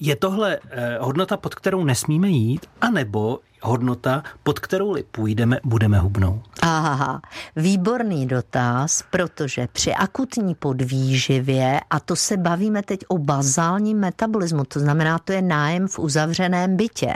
Je 0.00 0.16
tohle 0.16 0.58
eh, 0.70 0.98
hodnota, 1.00 1.36
pod 1.36 1.54
kterou 1.54 1.84
nesmíme 1.84 2.28
jít, 2.28 2.66
anebo 2.80 3.38
hodnota, 3.62 4.22
pod 4.42 4.58
kterou 4.58 4.96
půjdeme, 5.10 5.60
budeme 5.64 5.98
hubnout? 5.98 6.42
Aha, 6.62 7.20
výborný 7.56 8.26
dotaz, 8.26 9.04
protože 9.10 9.68
při 9.72 9.94
akutní 9.94 10.54
podvýživě, 10.54 11.80
a 11.90 12.00
to 12.00 12.16
se 12.16 12.36
bavíme 12.36 12.82
teď 12.82 13.00
o 13.08 13.18
bazálním 13.18 13.98
metabolismu, 13.98 14.64
to 14.64 14.80
znamená, 14.80 15.18
to 15.18 15.32
je 15.32 15.42
nájem 15.42 15.88
v 15.88 15.98
uzavřeném 15.98 16.76
bytě, 16.76 17.14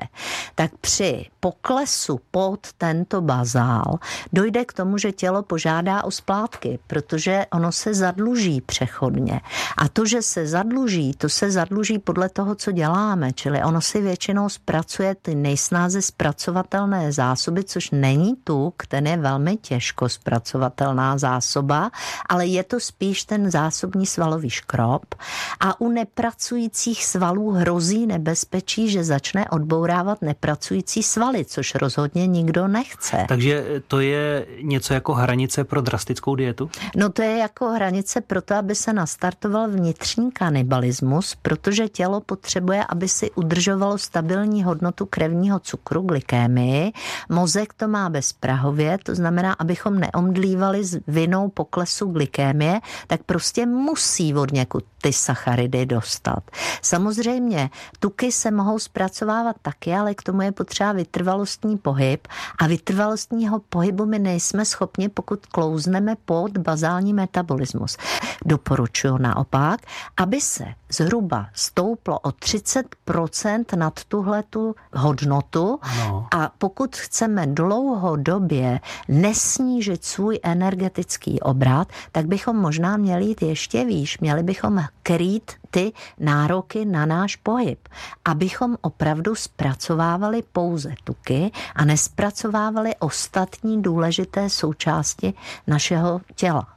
tak 0.55 0.71
při 0.81 1.27
poklesu 1.41 2.21
pod 2.31 2.73
tento 2.79 3.21
bazál 3.21 3.99
dojde 4.33 4.65
k 4.65 4.73
tomu, 4.73 4.99
že 4.99 5.13
tělo 5.13 5.43
požádá 5.43 6.05
o 6.05 6.11
splátky, 6.11 6.79
protože 6.87 7.47
ono 7.53 7.73
se 7.73 7.95
zadluží 7.95 8.61
přechodně. 8.61 9.41
A 9.77 9.89
to, 9.89 10.07
že 10.07 10.23
se 10.23 10.47
zadluží, 10.47 11.13
to 11.19 11.29
se 11.29 11.51
zadluží 11.51 11.99
podle 11.99 12.29
toho, 12.29 12.55
co 12.55 12.73
děláme, 12.73 13.33
čili 13.33 13.63
ono 13.63 13.81
si 13.81 14.01
většinou 14.01 14.49
zpracuje 14.49 15.15
ty 15.23 15.35
nejsnáze 15.35 16.03
zpracovatelné 16.33 17.13
zásoby, 17.13 17.65
což 17.65 17.91
není 17.91 18.35
tuk, 18.45 18.87
ten 18.87 19.07
je 19.07 19.17
velmi 19.17 19.57
těžko 19.57 20.09
zpracovatelná 20.09 21.19
zásoba, 21.19 21.91
ale 22.29 22.47
je 22.47 22.65
to 22.65 22.81
spíš 22.81 23.25
ten 23.25 23.51
zásobní 23.51 24.07
svalový 24.07 24.51
škrob 24.51 25.15
a 25.61 25.81
u 25.81 25.89
nepracujících 25.89 27.05
svalů 27.05 27.51
hrozí 27.51 28.07
nebezpečí, 28.07 28.89
že 28.89 29.05
začne 29.05 29.49
odbourávat 29.49 30.23
nepracující 30.23 31.03
svaly, 31.03 31.45
což 31.45 31.75
rozhodně 31.75 32.27
nikdo 32.27 32.69
nechce. 32.69 33.25
Takže 33.29 33.83
to 33.89 34.01
je 34.01 34.47
něco 34.63 34.95
jako 34.95 35.15
hranice 35.15 35.65
pro 35.65 35.81
drastickou 35.81 36.35
dietu? 36.35 36.71
No 36.97 37.09
to 37.09 37.23
je 37.23 37.37
jako 37.39 37.69
hranice 37.69 38.21
pro 38.21 38.43
to, 38.43 38.55
aby 38.55 38.75
se 38.75 38.93
nastartoval 38.93 39.69
vnitřní 39.69 40.33
kanibalismus, 40.33 41.37
protože 41.43 41.89
tělo 41.89 42.21
potřebuje, 42.21 42.85
aby 42.89 43.09
si 43.09 43.31
udržovalo 43.31 43.99
stabilní 43.99 44.65
hodnotu 44.65 45.07
krevního 45.07 45.59
cukru, 45.59 46.03
glykémii. 46.23 46.93
Mozek 47.29 47.73
to 47.73 47.89
má 47.89 48.09
bezprahově, 48.09 48.99
to 49.03 49.15
znamená, 49.15 49.53
abychom 49.53 50.01
neomdlívali 50.01 50.85
s 50.85 51.01
vinou 51.07 51.49
poklesu 51.49 52.07
glykémie, 52.07 52.81
tak 53.07 53.23
prostě 53.23 53.67
musí 53.67 54.35
od 54.35 54.53
někud 54.53 54.85
ty 55.03 55.13
sacharidy 55.13 55.87
dostat. 55.87 56.51
Samozřejmě 56.83 57.71
tuky 57.99 58.33
se 58.33 58.51
mohou 58.51 58.79
zpracovávat 58.79 59.57
taky, 59.63 59.95
ale 59.95 60.15
k 60.15 60.23
tomu 60.23 60.43
je 60.43 60.53
potřeba 60.53 60.93
vytrvalostní 60.93 61.79
pohyb 61.79 62.29
a 62.59 62.67
vytrvalostního 62.67 63.61
pohybu 63.69 64.07
my 64.07 64.19
nejsme 64.19 64.65
schopni, 64.65 65.09
pokud 65.09 65.47
klouzneme 65.47 66.17
pod 66.25 66.59
bazální 66.59 67.15
metabolismus. 67.15 67.97
Doporučuji 68.45 69.19
naopak, 69.19 69.81
aby 70.17 70.41
se 70.41 70.65
zhruba 70.93 71.47
stouplo 71.55 72.19
o 72.19 72.29
30% 72.29 73.77
nad 73.77 74.05
tuhletu 74.05 74.75
hodnotu 74.93 75.81
no. 75.99 76.27
a 76.35 76.53
pokud 76.59 76.97
chceme 76.97 77.47
dlouhodobě 77.47 78.81
nesnížit 79.09 80.05
svůj 80.05 80.39
energetický 80.43 81.41
obrat, 81.41 81.89
tak 82.13 82.27
bychom 82.27 82.57
možná 82.57 82.97
měli 82.97 83.25
jít 83.25 83.43
ještě 83.43 83.85
výš. 83.85 84.19
Měli 84.19 84.43
bychom 84.43 84.85
krýt 85.03 85.53
ty 85.71 85.93
nároky 86.19 86.85
na 86.85 87.07
náš 87.07 87.37
pohyb, 87.37 87.89
abychom 88.25 88.77
opravdu 88.81 89.35
zpracovávali 89.35 90.43
pouze 90.53 90.95
tuky 91.05 91.51
a 91.75 91.85
nespracovávali 91.85 92.95
ostatní 92.99 93.83
důležité 93.83 94.51
součásti 94.51 95.35
našeho 95.67 96.21
těla. 96.35 96.69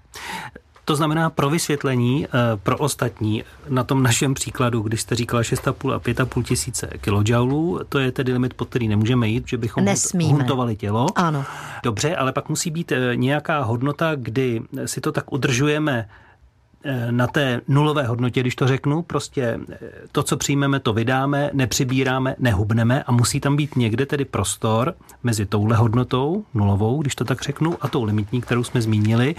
To 0.85 0.95
znamená 0.95 1.29
pro 1.29 1.49
vysvětlení, 1.49 2.25
eh, 2.25 2.29
pro 2.63 2.77
ostatní, 2.77 3.43
na 3.69 3.83
tom 3.83 4.03
našem 4.03 4.33
příkladu, 4.33 4.81
když 4.81 5.01
jste 5.01 5.15
říkala 5.15 5.43
6,5 5.43 5.93
a 5.93 5.99
5,5 5.99 6.43
tisíce 6.43 6.89
kilojoulů, 7.01 7.79
to 7.89 7.99
je 7.99 8.11
tedy 8.11 8.33
limit, 8.33 8.53
pod 8.53 8.69
který 8.69 8.87
nemůžeme 8.87 9.27
jít, 9.27 9.47
že 9.47 9.57
bychom 9.57 9.85
Nesmíme. 9.85 10.33
huntovali 10.33 10.75
tělo. 10.75 11.07
Ano. 11.15 11.45
Dobře, 11.83 12.15
ale 12.15 12.31
pak 12.31 12.49
musí 12.49 12.71
být 12.71 12.91
eh, 12.91 13.15
nějaká 13.15 13.63
hodnota, 13.63 14.11
kdy 14.15 14.61
si 14.85 15.01
to 15.01 15.11
tak 15.11 15.33
udržujeme 15.33 16.09
na 17.11 17.27
té 17.27 17.61
nulové 17.67 18.03
hodnotě, 18.03 18.41
když 18.41 18.55
to 18.55 18.67
řeknu, 18.67 19.01
prostě 19.01 19.59
eh, 19.71 19.77
to, 20.11 20.23
co 20.23 20.37
přijmeme, 20.37 20.79
to 20.79 20.93
vydáme, 20.93 21.49
nepřibíráme, 21.53 22.35
nehubneme 22.39 23.03
a 23.03 23.11
musí 23.11 23.39
tam 23.39 23.55
být 23.55 23.75
někde 23.75 24.05
tedy 24.05 24.25
prostor 24.25 24.93
mezi 25.23 25.45
touhle 25.45 25.75
hodnotou, 25.75 26.45
nulovou, 26.53 27.01
když 27.01 27.15
to 27.15 27.25
tak 27.25 27.41
řeknu, 27.41 27.77
a 27.81 27.87
tou 27.87 28.03
limitní, 28.03 28.41
kterou 28.41 28.63
jsme 28.63 28.81
zmínili, 28.81 29.35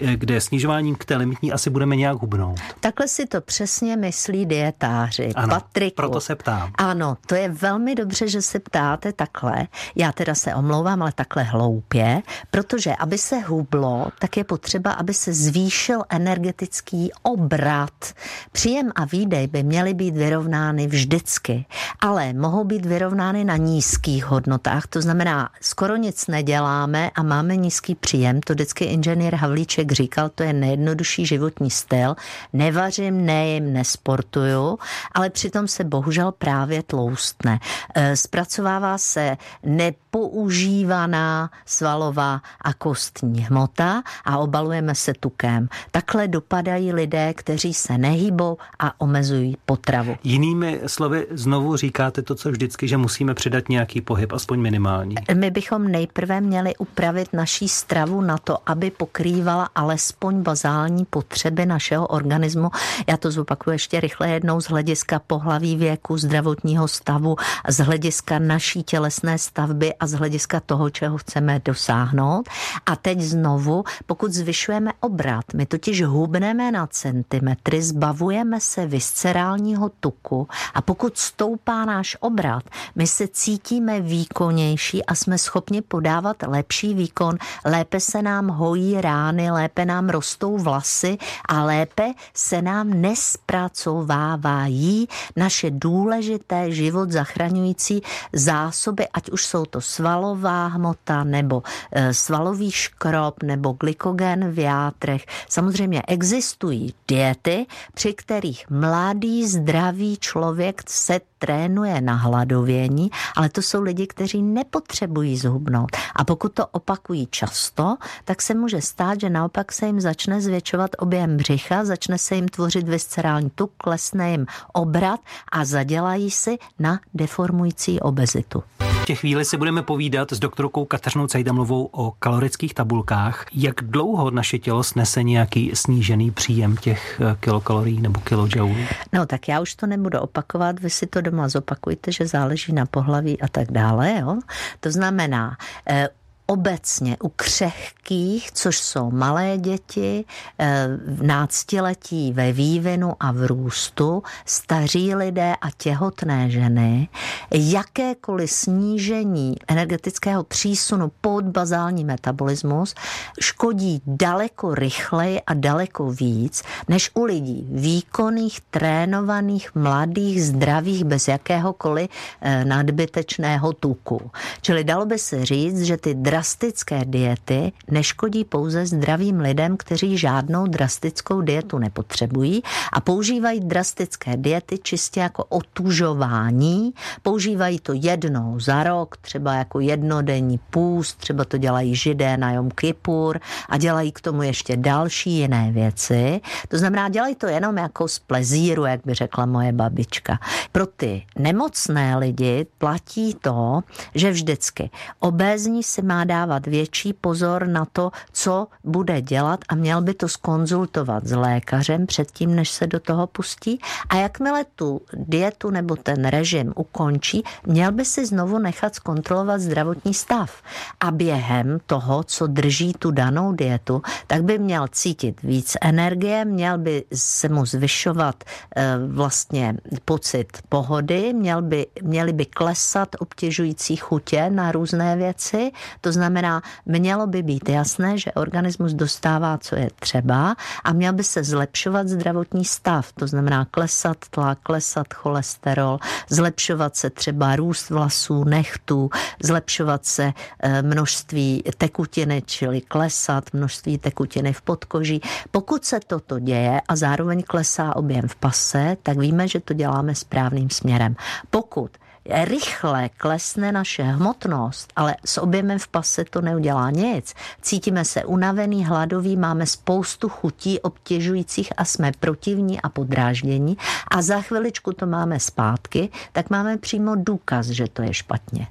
eh, 0.00 0.16
kde 0.16 0.40
snižováním 0.40 0.94
k 0.94 1.04
té 1.04 1.16
limitní 1.16 1.52
asi 1.52 1.70
budeme 1.70 1.96
nějak 1.96 2.16
hubnout. 2.16 2.60
Takhle 2.80 3.08
si 3.08 3.26
to 3.26 3.40
přesně 3.40 3.96
myslí 3.96 4.46
dietáři. 4.46 5.32
Ano, 5.34 5.48
Patriku. 5.48 5.96
proto 5.96 6.20
se 6.20 6.34
ptám. 6.34 6.72
Ano, 6.78 7.16
to 7.26 7.34
je 7.34 7.48
velmi 7.48 7.94
dobře, 7.94 8.28
že 8.28 8.42
se 8.42 8.58
ptáte 8.58 9.12
takhle. 9.12 9.66
Já 9.96 10.12
teda 10.12 10.34
se 10.34 10.54
omlouvám, 10.54 11.02
ale 11.02 11.12
takhle 11.12 11.42
hloupě, 11.42 12.22
protože 12.50 12.94
aby 12.96 13.18
se 13.18 13.38
hublo, 13.38 14.06
tak 14.18 14.36
je 14.36 14.44
potřeba, 14.44 14.92
aby 14.92 15.14
se 15.14 15.32
zvýšil 15.32 16.02
energetický 16.08 16.87
nízký 16.92 17.12
obrat. 17.22 18.14
Příjem 18.52 18.90
a 18.94 19.04
výdej 19.04 19.46
by 19.46 19.62
měly 19.62 19.94
být 19.94 20.16
vyrovnány 20.16 20.86
vždycky, 20.86 21.66
ale 22.00 22.32
mohou 22.32 22.64
být 22.64 22.86
vyrovnány 22.86 23.44
na 23.44 23.56
nízkých 23.56 24.24
hodnotách, 24.24 24.86
to 24.86 25.02
znamená, 25.02 25.50
skoro 25.60 25.96
nic 25.96 26.26
neděláme 26.26 27.10
a 27.14 27.22
máme 27.22 27.56
nízký 27.56 27.94
příjem, 27.94 28.40
to 28.40 28.52
vždycky 28.52 28.84
inženýr 28.84 29.34
Havlíček 29.34 29.92
říkal, 29.92 30.28
to 30.28 30.42
je 30.42 30.52
nejjednodušší 30.52 31.26
životní 31.26 31.70
styl, 31.70 32.16
nevařím, 32.52 33.26
nejím, 33.26 33.72
nesportuju, 33.72 34.78
ale 35.12 35.30
přitom 35.30 35.68
se 35.68 35.84
bohužel 35.84 36.32
právě 36.32 36.82
tloustne. 36.82 37.58
E, 37.94 38.16
zpracovává 38.16 38.98
se 38.98 39.36
nepoužívaná 39.62 41.50
svalová 41.66 42.40
a 42.60 42.72
kostní 42.74 43.40
hmota 43.40 44.02
a 44.24 44.38
obalujeme 44.38 44.94
se 44.94 45.12
tukem. 45.20 45.68
Takhle 45.90 46.28
dopadají 46.28 46.77
umírají 46.78 46.92
lidé, 46.92 47.34
kteří 47.34 47.74
se 47.74 47.98
nehýbou 47.98 48.56
a 48.78 49.00
omezují 49.00 49.56
potravu. 49.66 50.16
Jinými 50.24 50.80
slovy, 50.86 51.26
znovu 51.30 51.76
říkáte 51.76 52.22
to, 52.22 52.34
co 52.34 52.50
vždycky, 52.50 52.88
že 52.88 52.96
musíme 52.96 53.34
přidat 53.34 53.68
nějaký 53.68 54.00
pohyb, 54.00 54.32
aspoň 54.32 54.60
minimální. 54.60 55.14
My 55.34 55.50
bychom 55.50 55.88
nejprve 55.88 56.40
měli 56.40 56.76
upravit 56.76 57.28
naší 57.32 57.68
stravu 57.68 58.20
na 58.20 58.38
to, 58.38 58.58
aby 58.66 58.90
pokrývala 58.90 59.68
alespoň 59.74 60.42
bazální 60.42 61.04
potřeby 61.04 61.66
našeho 61.66 62.06
organismu. 62.06 62.70
Já 63.08 63.16
to 63.16 63.30
zopakuju 63.30 63.72
ještě 63.72 64.00
rychle 64.00 64.30
jednou 64.30 64.60
z 64.60 64.66
hlediska 64.66 65.18
pohlaví 65.26 65.76
věku, 65.76 66.18
zdravotního 66.18 66.88
stavu, 66.88 67.36
z 67.68 67.78
hlediska 67.78 68.38
naší 68.38 68.82
tělesné 68.82 69.38
stavby 69.38 69.94
a 69.94 70.06
z 70.06 70.12
hlediska 70.12 70.60
toho, 70.60 70.90
čeho 70.90 71.18
chceme 71.18 71.60
dosáhnout. 71.64 72.48
A 72.86 72.96
teď 72.96 73.20
znovu, 73.20 73.84
pokud 74.06 74.32
zvyšujeme 74.32 74.92
obrat, 75.00 75.44
my 75.54 75.66
totiž 75.66 76.02
hubneme 76.04 76.57
na 76.58 76.86
centimetry, 76.86 77.82
zbavujeme 77.82 78.60
se 78.60 78.86
viscerálního 78.86 79.90
tuku 80.00 80.48
a 80.74 80.82
pokud 80.82 81.18
stoupá 81.18 81.84
náš 81.84 82.16
obrat, 82.20 82.62
my 82.94 83.06
se 83.06 83.28
cítíme 83.28 84.00
výkonnější 84.00 85.04
a 85.04 85.14
jsme 85.14 85.38
schopni 85.38 85.82
podávat 85.82 86.36
lepší 86.46 86.94
výkon, 86.94 87.38
lépe 87.64 88.00
se 88.00 88.22
nám 88.22 88.48
hojí 88.48 89.00
rány, 89.00 89.50
lépe 89.50 89.84
nám 89.84 90.08
rostou 90.08 90.58
vlasy 90.58 91.18
a 91.48 91.64
lépe 91.64 92.12
se 92.34 92.62
nám 92.62 93.00
nespracovávají 93.00 95.08
naše 95.36 95.70
důležité 95.70 96.72
život 96.72 97.10
zachraňující 97.10 98.02
zásoby, 98.32 99.08
ať 99.08 99.30
už 99.30 99.46
jsou 99.46 99.64
to 99.64 99.80
svalová 99.80 100.66
hmota 100.66 101.24
nebo 101.24 101.62
e, 101.92 102.14
svalový 102.14 102.70
škrob 102.70 103.42
nebo 103.42 103.72
glykogen 103.72 104.50
v 104.50 104.58
játrech. 104.58 105.26
Samozřejmě 105.48 106.02
existují 106.08 106.47
existují 106.48 106.94
diety, 107.08 107.66
při 107.94 108.14
kterých 108.14 108.70
mladý, 108.70 109.48
zdravý 109.48 110.16
člověk 110.16 110.82
se 110.88 111.20
trénuje 111.38 112.00
na 112.00 112.14
hladovění, 112.14 113.10
ale 113.36 113.48
to 113.48 113.62
jsou 113.62 113.82
lidi, 113.82 114.06
kteří 114.06 114.42
nepotřebují 114.42 115.36
zhubnout. 115.36 115.90
A 116.16 116.24
pokud 116.24 116.52
to 116.52 116.66
opakují 116.66 117.28
často, 117.30 117.96
tak 118.24 118.42
se 118.42 118.54
může 118.54 118.80
stát, 118.80 119.20
že 119.20 119.30
naopak 119.30 119.72
se 119.72 119.86
jim 119.86 120.00
začne 120.00 120.40
zvětšovat 120.40 120.90
objem 120.98 121.36
břicha, 121.36 121.84
začne 121.84 122.18
se 122.18 122.34
jim 122.34 122.48
tvořit 122.48 122.88
viscerální 122.88 123.50
tuk, 123.50 123.72
klesne 123.76 124.30
jim 124.30 124.46
obrat 124.72 125.20
a 125.52 125.64
zadělají 125.64 126.30
si 126.30 126.58
na 126.78 127.00
deformující 127.14 128.00
obezitu 128.00 128.62
té 129.08 129.14
chvíli 129.14 129.44
si 129.44 129.56
budeme 129.56 129.82
povídat 129.82 130.32
s 130.32 130.38
doktorkou 130.38 130.84
Kateřinou 130.84 131.26
Cajdamlovou 131.26 131.88
o 131.92 132.10
kalorických 132.10 132.74
tabulkách. 132.74 133.46
Jak 133.54 133.74
dlouho 133.82 134.30
naše 134.30 134.58
tělo 134.58 134.82
snese 134.82 135.22
nějaký 135.22 135.70
snížený 135.74 136.30
příjem 136.30 136.76
těch 136.76 137.20
eh, 137.20 137.36
kilokalorií 137.40 138.00
nebo 138.00 138.20
kilojoulů? 138.20 138.76
No 139.12 139.26
tak 139.26 139.48
já 139.48 139.60
už 139.60 139.74
to 139.74 139.86
nebudu 139.86 140.18
opakovat, 140.18 140.80
vy 140.80 140.90
si 140.90 141.06
to 141.06 141.20
doma 141.20 141.48
zopakujte, 141.48 142.12
že 142.12 142.26
záleží 142.26 142.72
na 142.72 142.86
pohlaví 142.86 143.40
a 143.40 143.48
tak 143.48 143.72
dále. 143.72 144.18
Jo? 144.20 144.38
To 144.80 144.90
znamená, 144.90 145.56
eh, 145.88 146.08
obecně 146.50 147.16
u 147.22 147.28
křehkých, 147.28 148.52
což 148.52 148.78
jsou 148.78 149.10
malé 149.10 149.58
děti, 149.58 150.24
eh, 150.58 150.88
v 151.06 151.22
náctiletí 151.22 152.32
ve 152.32 152.52
vývinu 152.52 153.12
a 153.20 153.32
v 153.32 153.46
růstu, 153.46 154.22
staří 154.46 155.14
lidé 155.14 155.54
a 155.60 155.70
těhotné 155.76 156.50
ženy, 156.50 157.08
jakékoliv 157.50 158.50
snížení 158.50 159.56
energetického 159.68 160.44
přísunu 160.44 161.12
pod 161.20 161.44
bazální 161.44 162.04
metabolismus 162.04 162.94
škodí 163.40 164.02
daleko 164.06 164.74
rychleji 164.74 165.40
a 165.40 165.54
daleko 165.54 166.10
víc, 166.10 166.62
než 166.88 167.10
u 167.14 167.24
lidí 167.24 167.68
výkonných, 167.70 168.60
trénovaných, 168.70 169.74
mladých, 169.74 170.44
zdravých, 170.44 171.04
bez 171.04 171.28
jakéhokoliv 171.28 172.08
eh, 172.40 172.64
nadbytečného 172.64 173.72
tuku. 173.72 174.30
Čili 174.62 174.84
dalo 174.84 175.06
by 175.06 175.18
se 175.18 175.44
říct, 175.44 175.82
že 175.82 175.96
ty 175.96 176.14
drastické 176.38 177.04
diety 177.04 177.72
neškodí 177.90 178.44
pouze 178.44 178.86
zdravým 178.86 179.40
lidem, 179.40 179.76
kteří 179.76 180.18
žádnou 180.18 180.66
drastickou 180.66 181.40
dietu 181.40 181.78
nepotřebují 181.78 182.62
a 182.92 183.00
používají 183.00 183.60
drastické 183.60 184.36
diety 184.36 184.78
čistě 184.78 185.20
jako 185.20 185.44
otužování. 185.44 186.94
Používají 187.22 187.80
to 187.80 187.92
jednou 187.92 188.60
za 188.60 188.82
rok, 188.82 189.16
třeba 189.16 189.54
jako 189.54 189.80
jednodenní 189.80 190.60
půst, 190.70 191.18
třeba 191.18 191.44
to 191.44 191.58
dělají 191.58 191.94
židé 191.94 192.36
na 192.36 192.52
Jom 192.52 192.70
Kippur 192.70 193.40
a 193.68 193.78
dělají 193.78 194.12
k 194.12 194.20
tomu 194.20 194.42
ještě 194.42 194.76
další 194.76 195.30
jiné 195.30 195.72
věci. 195.72 196.40
To 196.68 196.78
znamená, 196.78 197.08
dělají 197.08 197.34
to 197.34 197.46
jenom 197.46 197.76
jako 197.76 198.08
z 198.08 198.18
plezíru, 198.18 198.84
jak 198.84 199.00
by 199.04 199.14
řekla 199.14 199.46
moje 199.46 199.72
babička. 199.72 200.38
Pro 200.72 200.86
ty 200.86 201.26
nemocné 201.38 202.16
lidi 202.16 202.66
platí 202.78 203.34
to, 203.34 203.80
že 204.14 204.30
vždycky 204.30 204.90
obézní 205.20 205.82
si 205.82 206.02
má 206.02 206.27
dávat 206.28 206.66
větší 206.66 207.12
pozor 207.12 207.66
na 207.66 207.84
to, 207.92 208.10
co 208.32 208.66
bude 208.84 209.20
dělat 209.22 209.60
a 209.68 209.74
měl 209.74 210.02
by 210.02 210.14
to 210.14 210.28
skonzultovat 210.28 211.26
s 211.26 211.32
lékařem 211.32 212.06
předtím, 212.06 212.54
než 212.54 212.70
se 212.70 212.86
do 212.86 213.00
toho 213.00 213.26
pustí. 213.26 213.80
A 214.08 214.16
jakmile 214.16 214.64
tu 214.76 215.00
dietu 215.12 215.70
nebo 215.70 215.96
ten 215.96 216.24
režim 216.24 216.72
ukončí, 216.76 217.42
měl 217.66 217.92
by 217.92 218.04
si 218.04 218.26
znovu 218.26 218.58
nechat 218.58 218.94
zkontrolovat 218.94 219.60
zdravotní 219.60 220.14
stav. 220.14 220.62
A 221.00 221.10
během 221.10 221.78
toho, 221.86 222.24
co 222.24 222.46
drží 222.46 222.92
tu 222.92 223.10
danou 223.10 223.52
dietu, 223.52 224.02
tak 224.26 224.42
by 224.44 224.58
měl 224.58 224.88
cítit 224.92 225.42
víc 225.42 225.76
energie, 225.80 226.44
měl 226.44 226.78
by 226.78 227.04
se 227.14 227.48
mu 227.48 227.66
zvyšovat 227.66 228.44
e, 228.76 228.98
vlastně 229.06 229.74
pocit 230.04 230.58
pohody, 230.68 231.32
měl 231.32 231.62
by, 231.62 231.86
měly 232.02 232.32
by 232.32 232.46
klesat 232.46 233.08
obtěžující 233.18 233.96
chutě 233.96 234.50
na 234.50 234.72
různé 234.72 235.16
věci, 235.16 235.70
to 236.00 236.12
znamená, 236.18 236.62
mělo 236.86 237.26
by 237.26 237.42
být 237.42 237.68
jasné, 237.68 238.18
že 238.18 238.32
organismus 238.32 238.92
dostává, 238.92 239.58
co 239.58 239.76
je 239.76 239.90
třeba 240.00 240.56
a 240.84 240.92
měl 240.92 241.12
by 241.12 241.24
se 241.24 241.44
zlepšovat 241.44 242.08
zdravotní 242.08 242.64
stav, 242.64 243.12
to 243.12 243.26
znamená 243.26 243.66
klesat 243.70 244.16
tlak, 244.30 244.58
klesat 244.62 245.14
cholesterol, 245.14 245.98
zlepšovat 246.28 246.96
se 246.96 247.10
třeba 247.10 247.56
růst 247.56 247.90
vlasů, 247.90 248.44
nechtů, 248.44 249.10
zlepšovat 249.42 250.04
se 250.06 250.32
eh, 250.32 250.82
množství 250.82 251.62
tekutiny, 251.78 252.42
čili 252.46 252.80
klesat 252.80 253.44
množství 253.52 253.98
tekutiny 253.98 254.52
v 254.52 254.62
podkoží. 254.62 255.20
Pokud 255.50 255.84
se 255.84 256.00
toto 256.06 256.38
děje 256.38 256.80
a 256.88 256.96
zároveň 256.96 257.42
klesá 257.42 257.96
objem 257.96 258.28
v 258.28 258.36
pase, 258.36 258.96
tak 259.02 259.18
víme, 259.18 259.48
že 259.48 259.60
to 259.60 259.74
děláme 259.74 260.14
správným 260.14 260.70
směrem. 260.70 261.16
Pokud 261.50 261.90
rychle 262.28 263.08
klesne 263.08 263.72
naše 263.72 264.02
hmotnost, 264.02 264.92
ale 264.96 265.16
s 265.24 265.38
objemem 265.38 265.78
v 265.78 265.88
pase 265.88 266.24
to 266.24 266.40
neudělá 266.40 266.90
nic. 266.90 267.34
Cítíme 267.62 268.04
se 268.04 268.24
unavený, 268.24 268.84
hladový, 268.84 269.36
máme 269.36 269.66
spoustu 269.66 270.28
chutí 270.28 270.80
obtěžujících 270.80 271.72
a 271.76 271.84
jsme 271.84 272.12
protivní 272.20 272.80
a 272.80 272.88
podráždění 272.88 273.76
a 274.10 274.22
za 274.22 274.40
chviličku 274.40 274.92
to 274.92 275.06
máme 275.06 275.40
zpátky, 275.40 276.08
tak 276.32 276.50
máme 276.50 276.76
přímo 276.76 277.16
důkaz, 277.16 277.66
že 277.66 277.84
to 277.92 278.02
je 278.02 278.14
špatně. 278.14 278.66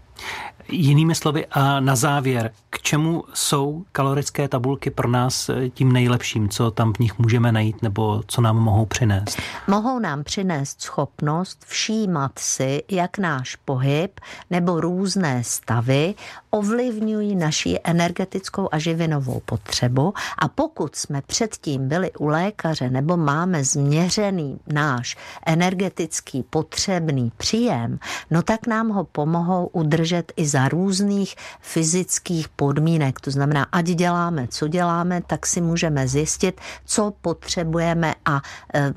Jinými 0.70 1.16
slovy 1.16 1.46
a 1.52 1.80
na 1.80 1.96
závěr, 1.96 2.52
k 2.70 2.82
čemu 2.82 3.24
jsou 3.34 3.86
kalorické 3.92 4.48
tabulky 4.48 4.90
pro 4.90 5.10
nás 5.10 5.50
eh, 5.50 5.70
tím 5.70 5.92
nejlepším, 5.92 6.50
co 6.50 6.72
tam 6.72 6.94
v 6.94 7.00
nich 7.00 7.20
můžeme 7.20 7.52
najít 7.52 7.82
nebo 7.82 8.24
co 8.28 8.42
nám 8.42 8.58
mohou 8.58 8.86
přinést? 8.86 9.38
Mohou 9.68 10.00
nám 10.00 10.24
přinést 10.24 10.82
schopnost 10.82 11.66
všímat 11.68 12.32
si, 12.40 12.84
jak 12.92 13.18
náš 13.18 13.56
pohyb 13.56 14.20
nebo 14.50 14.82
různé 14.82 15.44
stavy 15.44 16.16
ovlivňují 16.50 17.36
naši 17.36 17.80
energetickou 17.84 18.70
a 18.72 18.80
živinovou 18.80 19.42
potřebu 19.46 20.14
a 20.38 20.48
pokud 20.48 20.96
jsme 20.96 21.22
předtím 21.22 21.88
byli 21.88 22.12
u 22.12 22.28
lékaře 22.28 22.90
nebo 22.90 23.18
máme 23.18 23.64
změřený 23.64 24.60
náš 24.68 25.18
energetický 25.46 26.44
potřebný 26.44 27.32
příjem, 27.38 28.00
no 28.32 28.42
tak 28.42 28.68
nám 28.68 28.90
ho 28.90 29.04
pomohou 29.04 29.68
udržet 29.68 30.34
i 30.36 30.48
za 30.48 30.57
různých 30.66 31.36
fyzických 31.62 32.50
podmínek. 32.50 33.22
To 33.22 33.32
znamená, 33.32 33.68
ať 33.72 33.86
děláme, 33.86 34.48
co 34.48 34.68
děláme, 34.68 35.22
tak 35.28 35.46
si 35.46 35.62
můžeme 35.62 36.08
zjistit, 36.08 36.62
co 36.86 37.14
potřebujeme 37.22 38.16
a 38.26 38.42
e, 38.74 38.94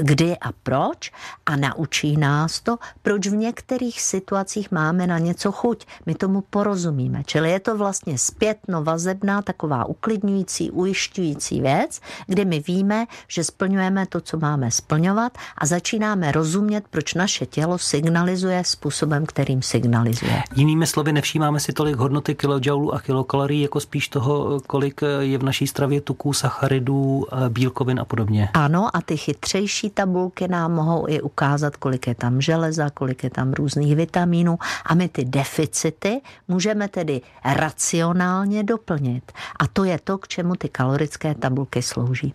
kdy 0.00 0.36
a 0.38 0.48
proč 0.62 1.12
a 1.46 1.56
naučí 1.56 2.16
nás 2.16 2.60
to, 2.60 2.78
proč 3.02 3.26
v 3.26 3.36
některých 3.36 4.02
situacích 4.02 4.70
máme 4.70 5.06
na 5.06 5.18
něco 5.18 5.52
chuť. 5.52 5.86
My 6.06 6.14
tomu 6.14 6.40
porozumíme 6.40 7.02
rozumíme. 7.02 7.22
Čili 7.26 7.50
je 7.50 7.60
to 7.60 7.76
vlastně 7.76 8.18
zpětno 8.18 8.84
vazebná, 8.84 9.42
taková 9.42 9.84
uklidňující, 9.84 10.70
ujišťující 10.70 11.60
věc, 11.60 12.00
kdy 12.26 12.44
my 12.44 12.60
víme, 12.60 13.06
že 13.28 13.44
splňujeme 13.44 14.06
to, 14.06 14.20
co 14.20 14.38
máme 14.38 14.70
splňovat 14.70 15.32
a 15.58 15.66
začínáme 15.66 16.32
rozumět, 16.32 16.84
proč 16.90 17.14
naše 17.14 17.46
tělo 17.46 17.78
signalizuje 17.78 18.62
způsobem, 18.64 19.26
kterým 19.26 19.62
signalizuje. 19.62 20.42
Jinými 20.54 20.86
slovy, 20.86 21.01
nevšímáme 21.10 21.60
si 21.60 21.72
tolik 21.72 21.96
hodnoty 21.96 22.34
kilojoulů 22.34 22.94
a 22.94 23.00
kilokalorií, 23.00 23.60
jako 23.60 23.80
spíš 23.80 24.08
toho, 24.08 24.60
kolik 24.66 25.00
je 25.20 25.38
v 25.38 25.42
naší 25.42 25.66
stravě 25.66 26.00
tuků, 26.00 26.32
sacharidů, 26.32 27.26
bílkovin 27.48 28.00
a 28.00 28.04
podobně. 28.04 28.48
Ano, 28.54 28.96
a 28.96 29.00
ty 29.00 29.16
chytřejší 29.16 29.90
tabulky 29.90 30.48
nám 30.48 30.72
mohou 30.72 31.08
i 31.08 31.20
ukázat, 31.20 31.76
kolik 31.76 32.06
je 32.06 32.14
tam 32.14 32.40
železa, 32.40 32.90
kolik 32.90 33.24
je 33.24 33.30
tam 33.30 33.52
různých 33.52 33.96
vitamínů 33.96 34.58
a 34.86 34.94
my 34.94 35.08
ty 35.08 35.24
deficity 35.24 36.20
můžeme 36.48 36.88
tedy 36.88 37.20
racionálně 37.44 38.64
doplnit. 38.64 39.32
A 39.56 39.66
to 39.66 39.84
je 39.84 39.98
to, 40.04 40.18
k 40.18 40.28
čemu 40.28 40.54
ty 40.54 40.68
kalorické 40.68 41.34
tabulky 41.34 41.82
slouží. 41.82 42.34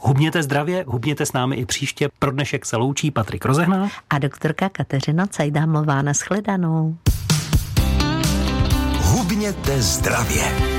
Hubněte 0.00 0.42
zdravě, 0.42 0.84
hubněte 0.88 1.26
s 1.26 1.32
námi 1.32 1.56
i 1.56 1.66
příště. 1.66 2.08
Pro 2.18 2.30
dnešek 2.30 2.66
se 2.66 2.76
loučí 2.76 3.10
Patrik 3.10 3.44
Rozehná 3.44 3.88
a 4.10 4.18
doktorka 4.18 4.68
Kateřina 4.68 5.26
Cajdámlová 5.26 6.02
na 6.02 6.14
Hubněte 9.34 9.82
zdravě. 9.82 10.73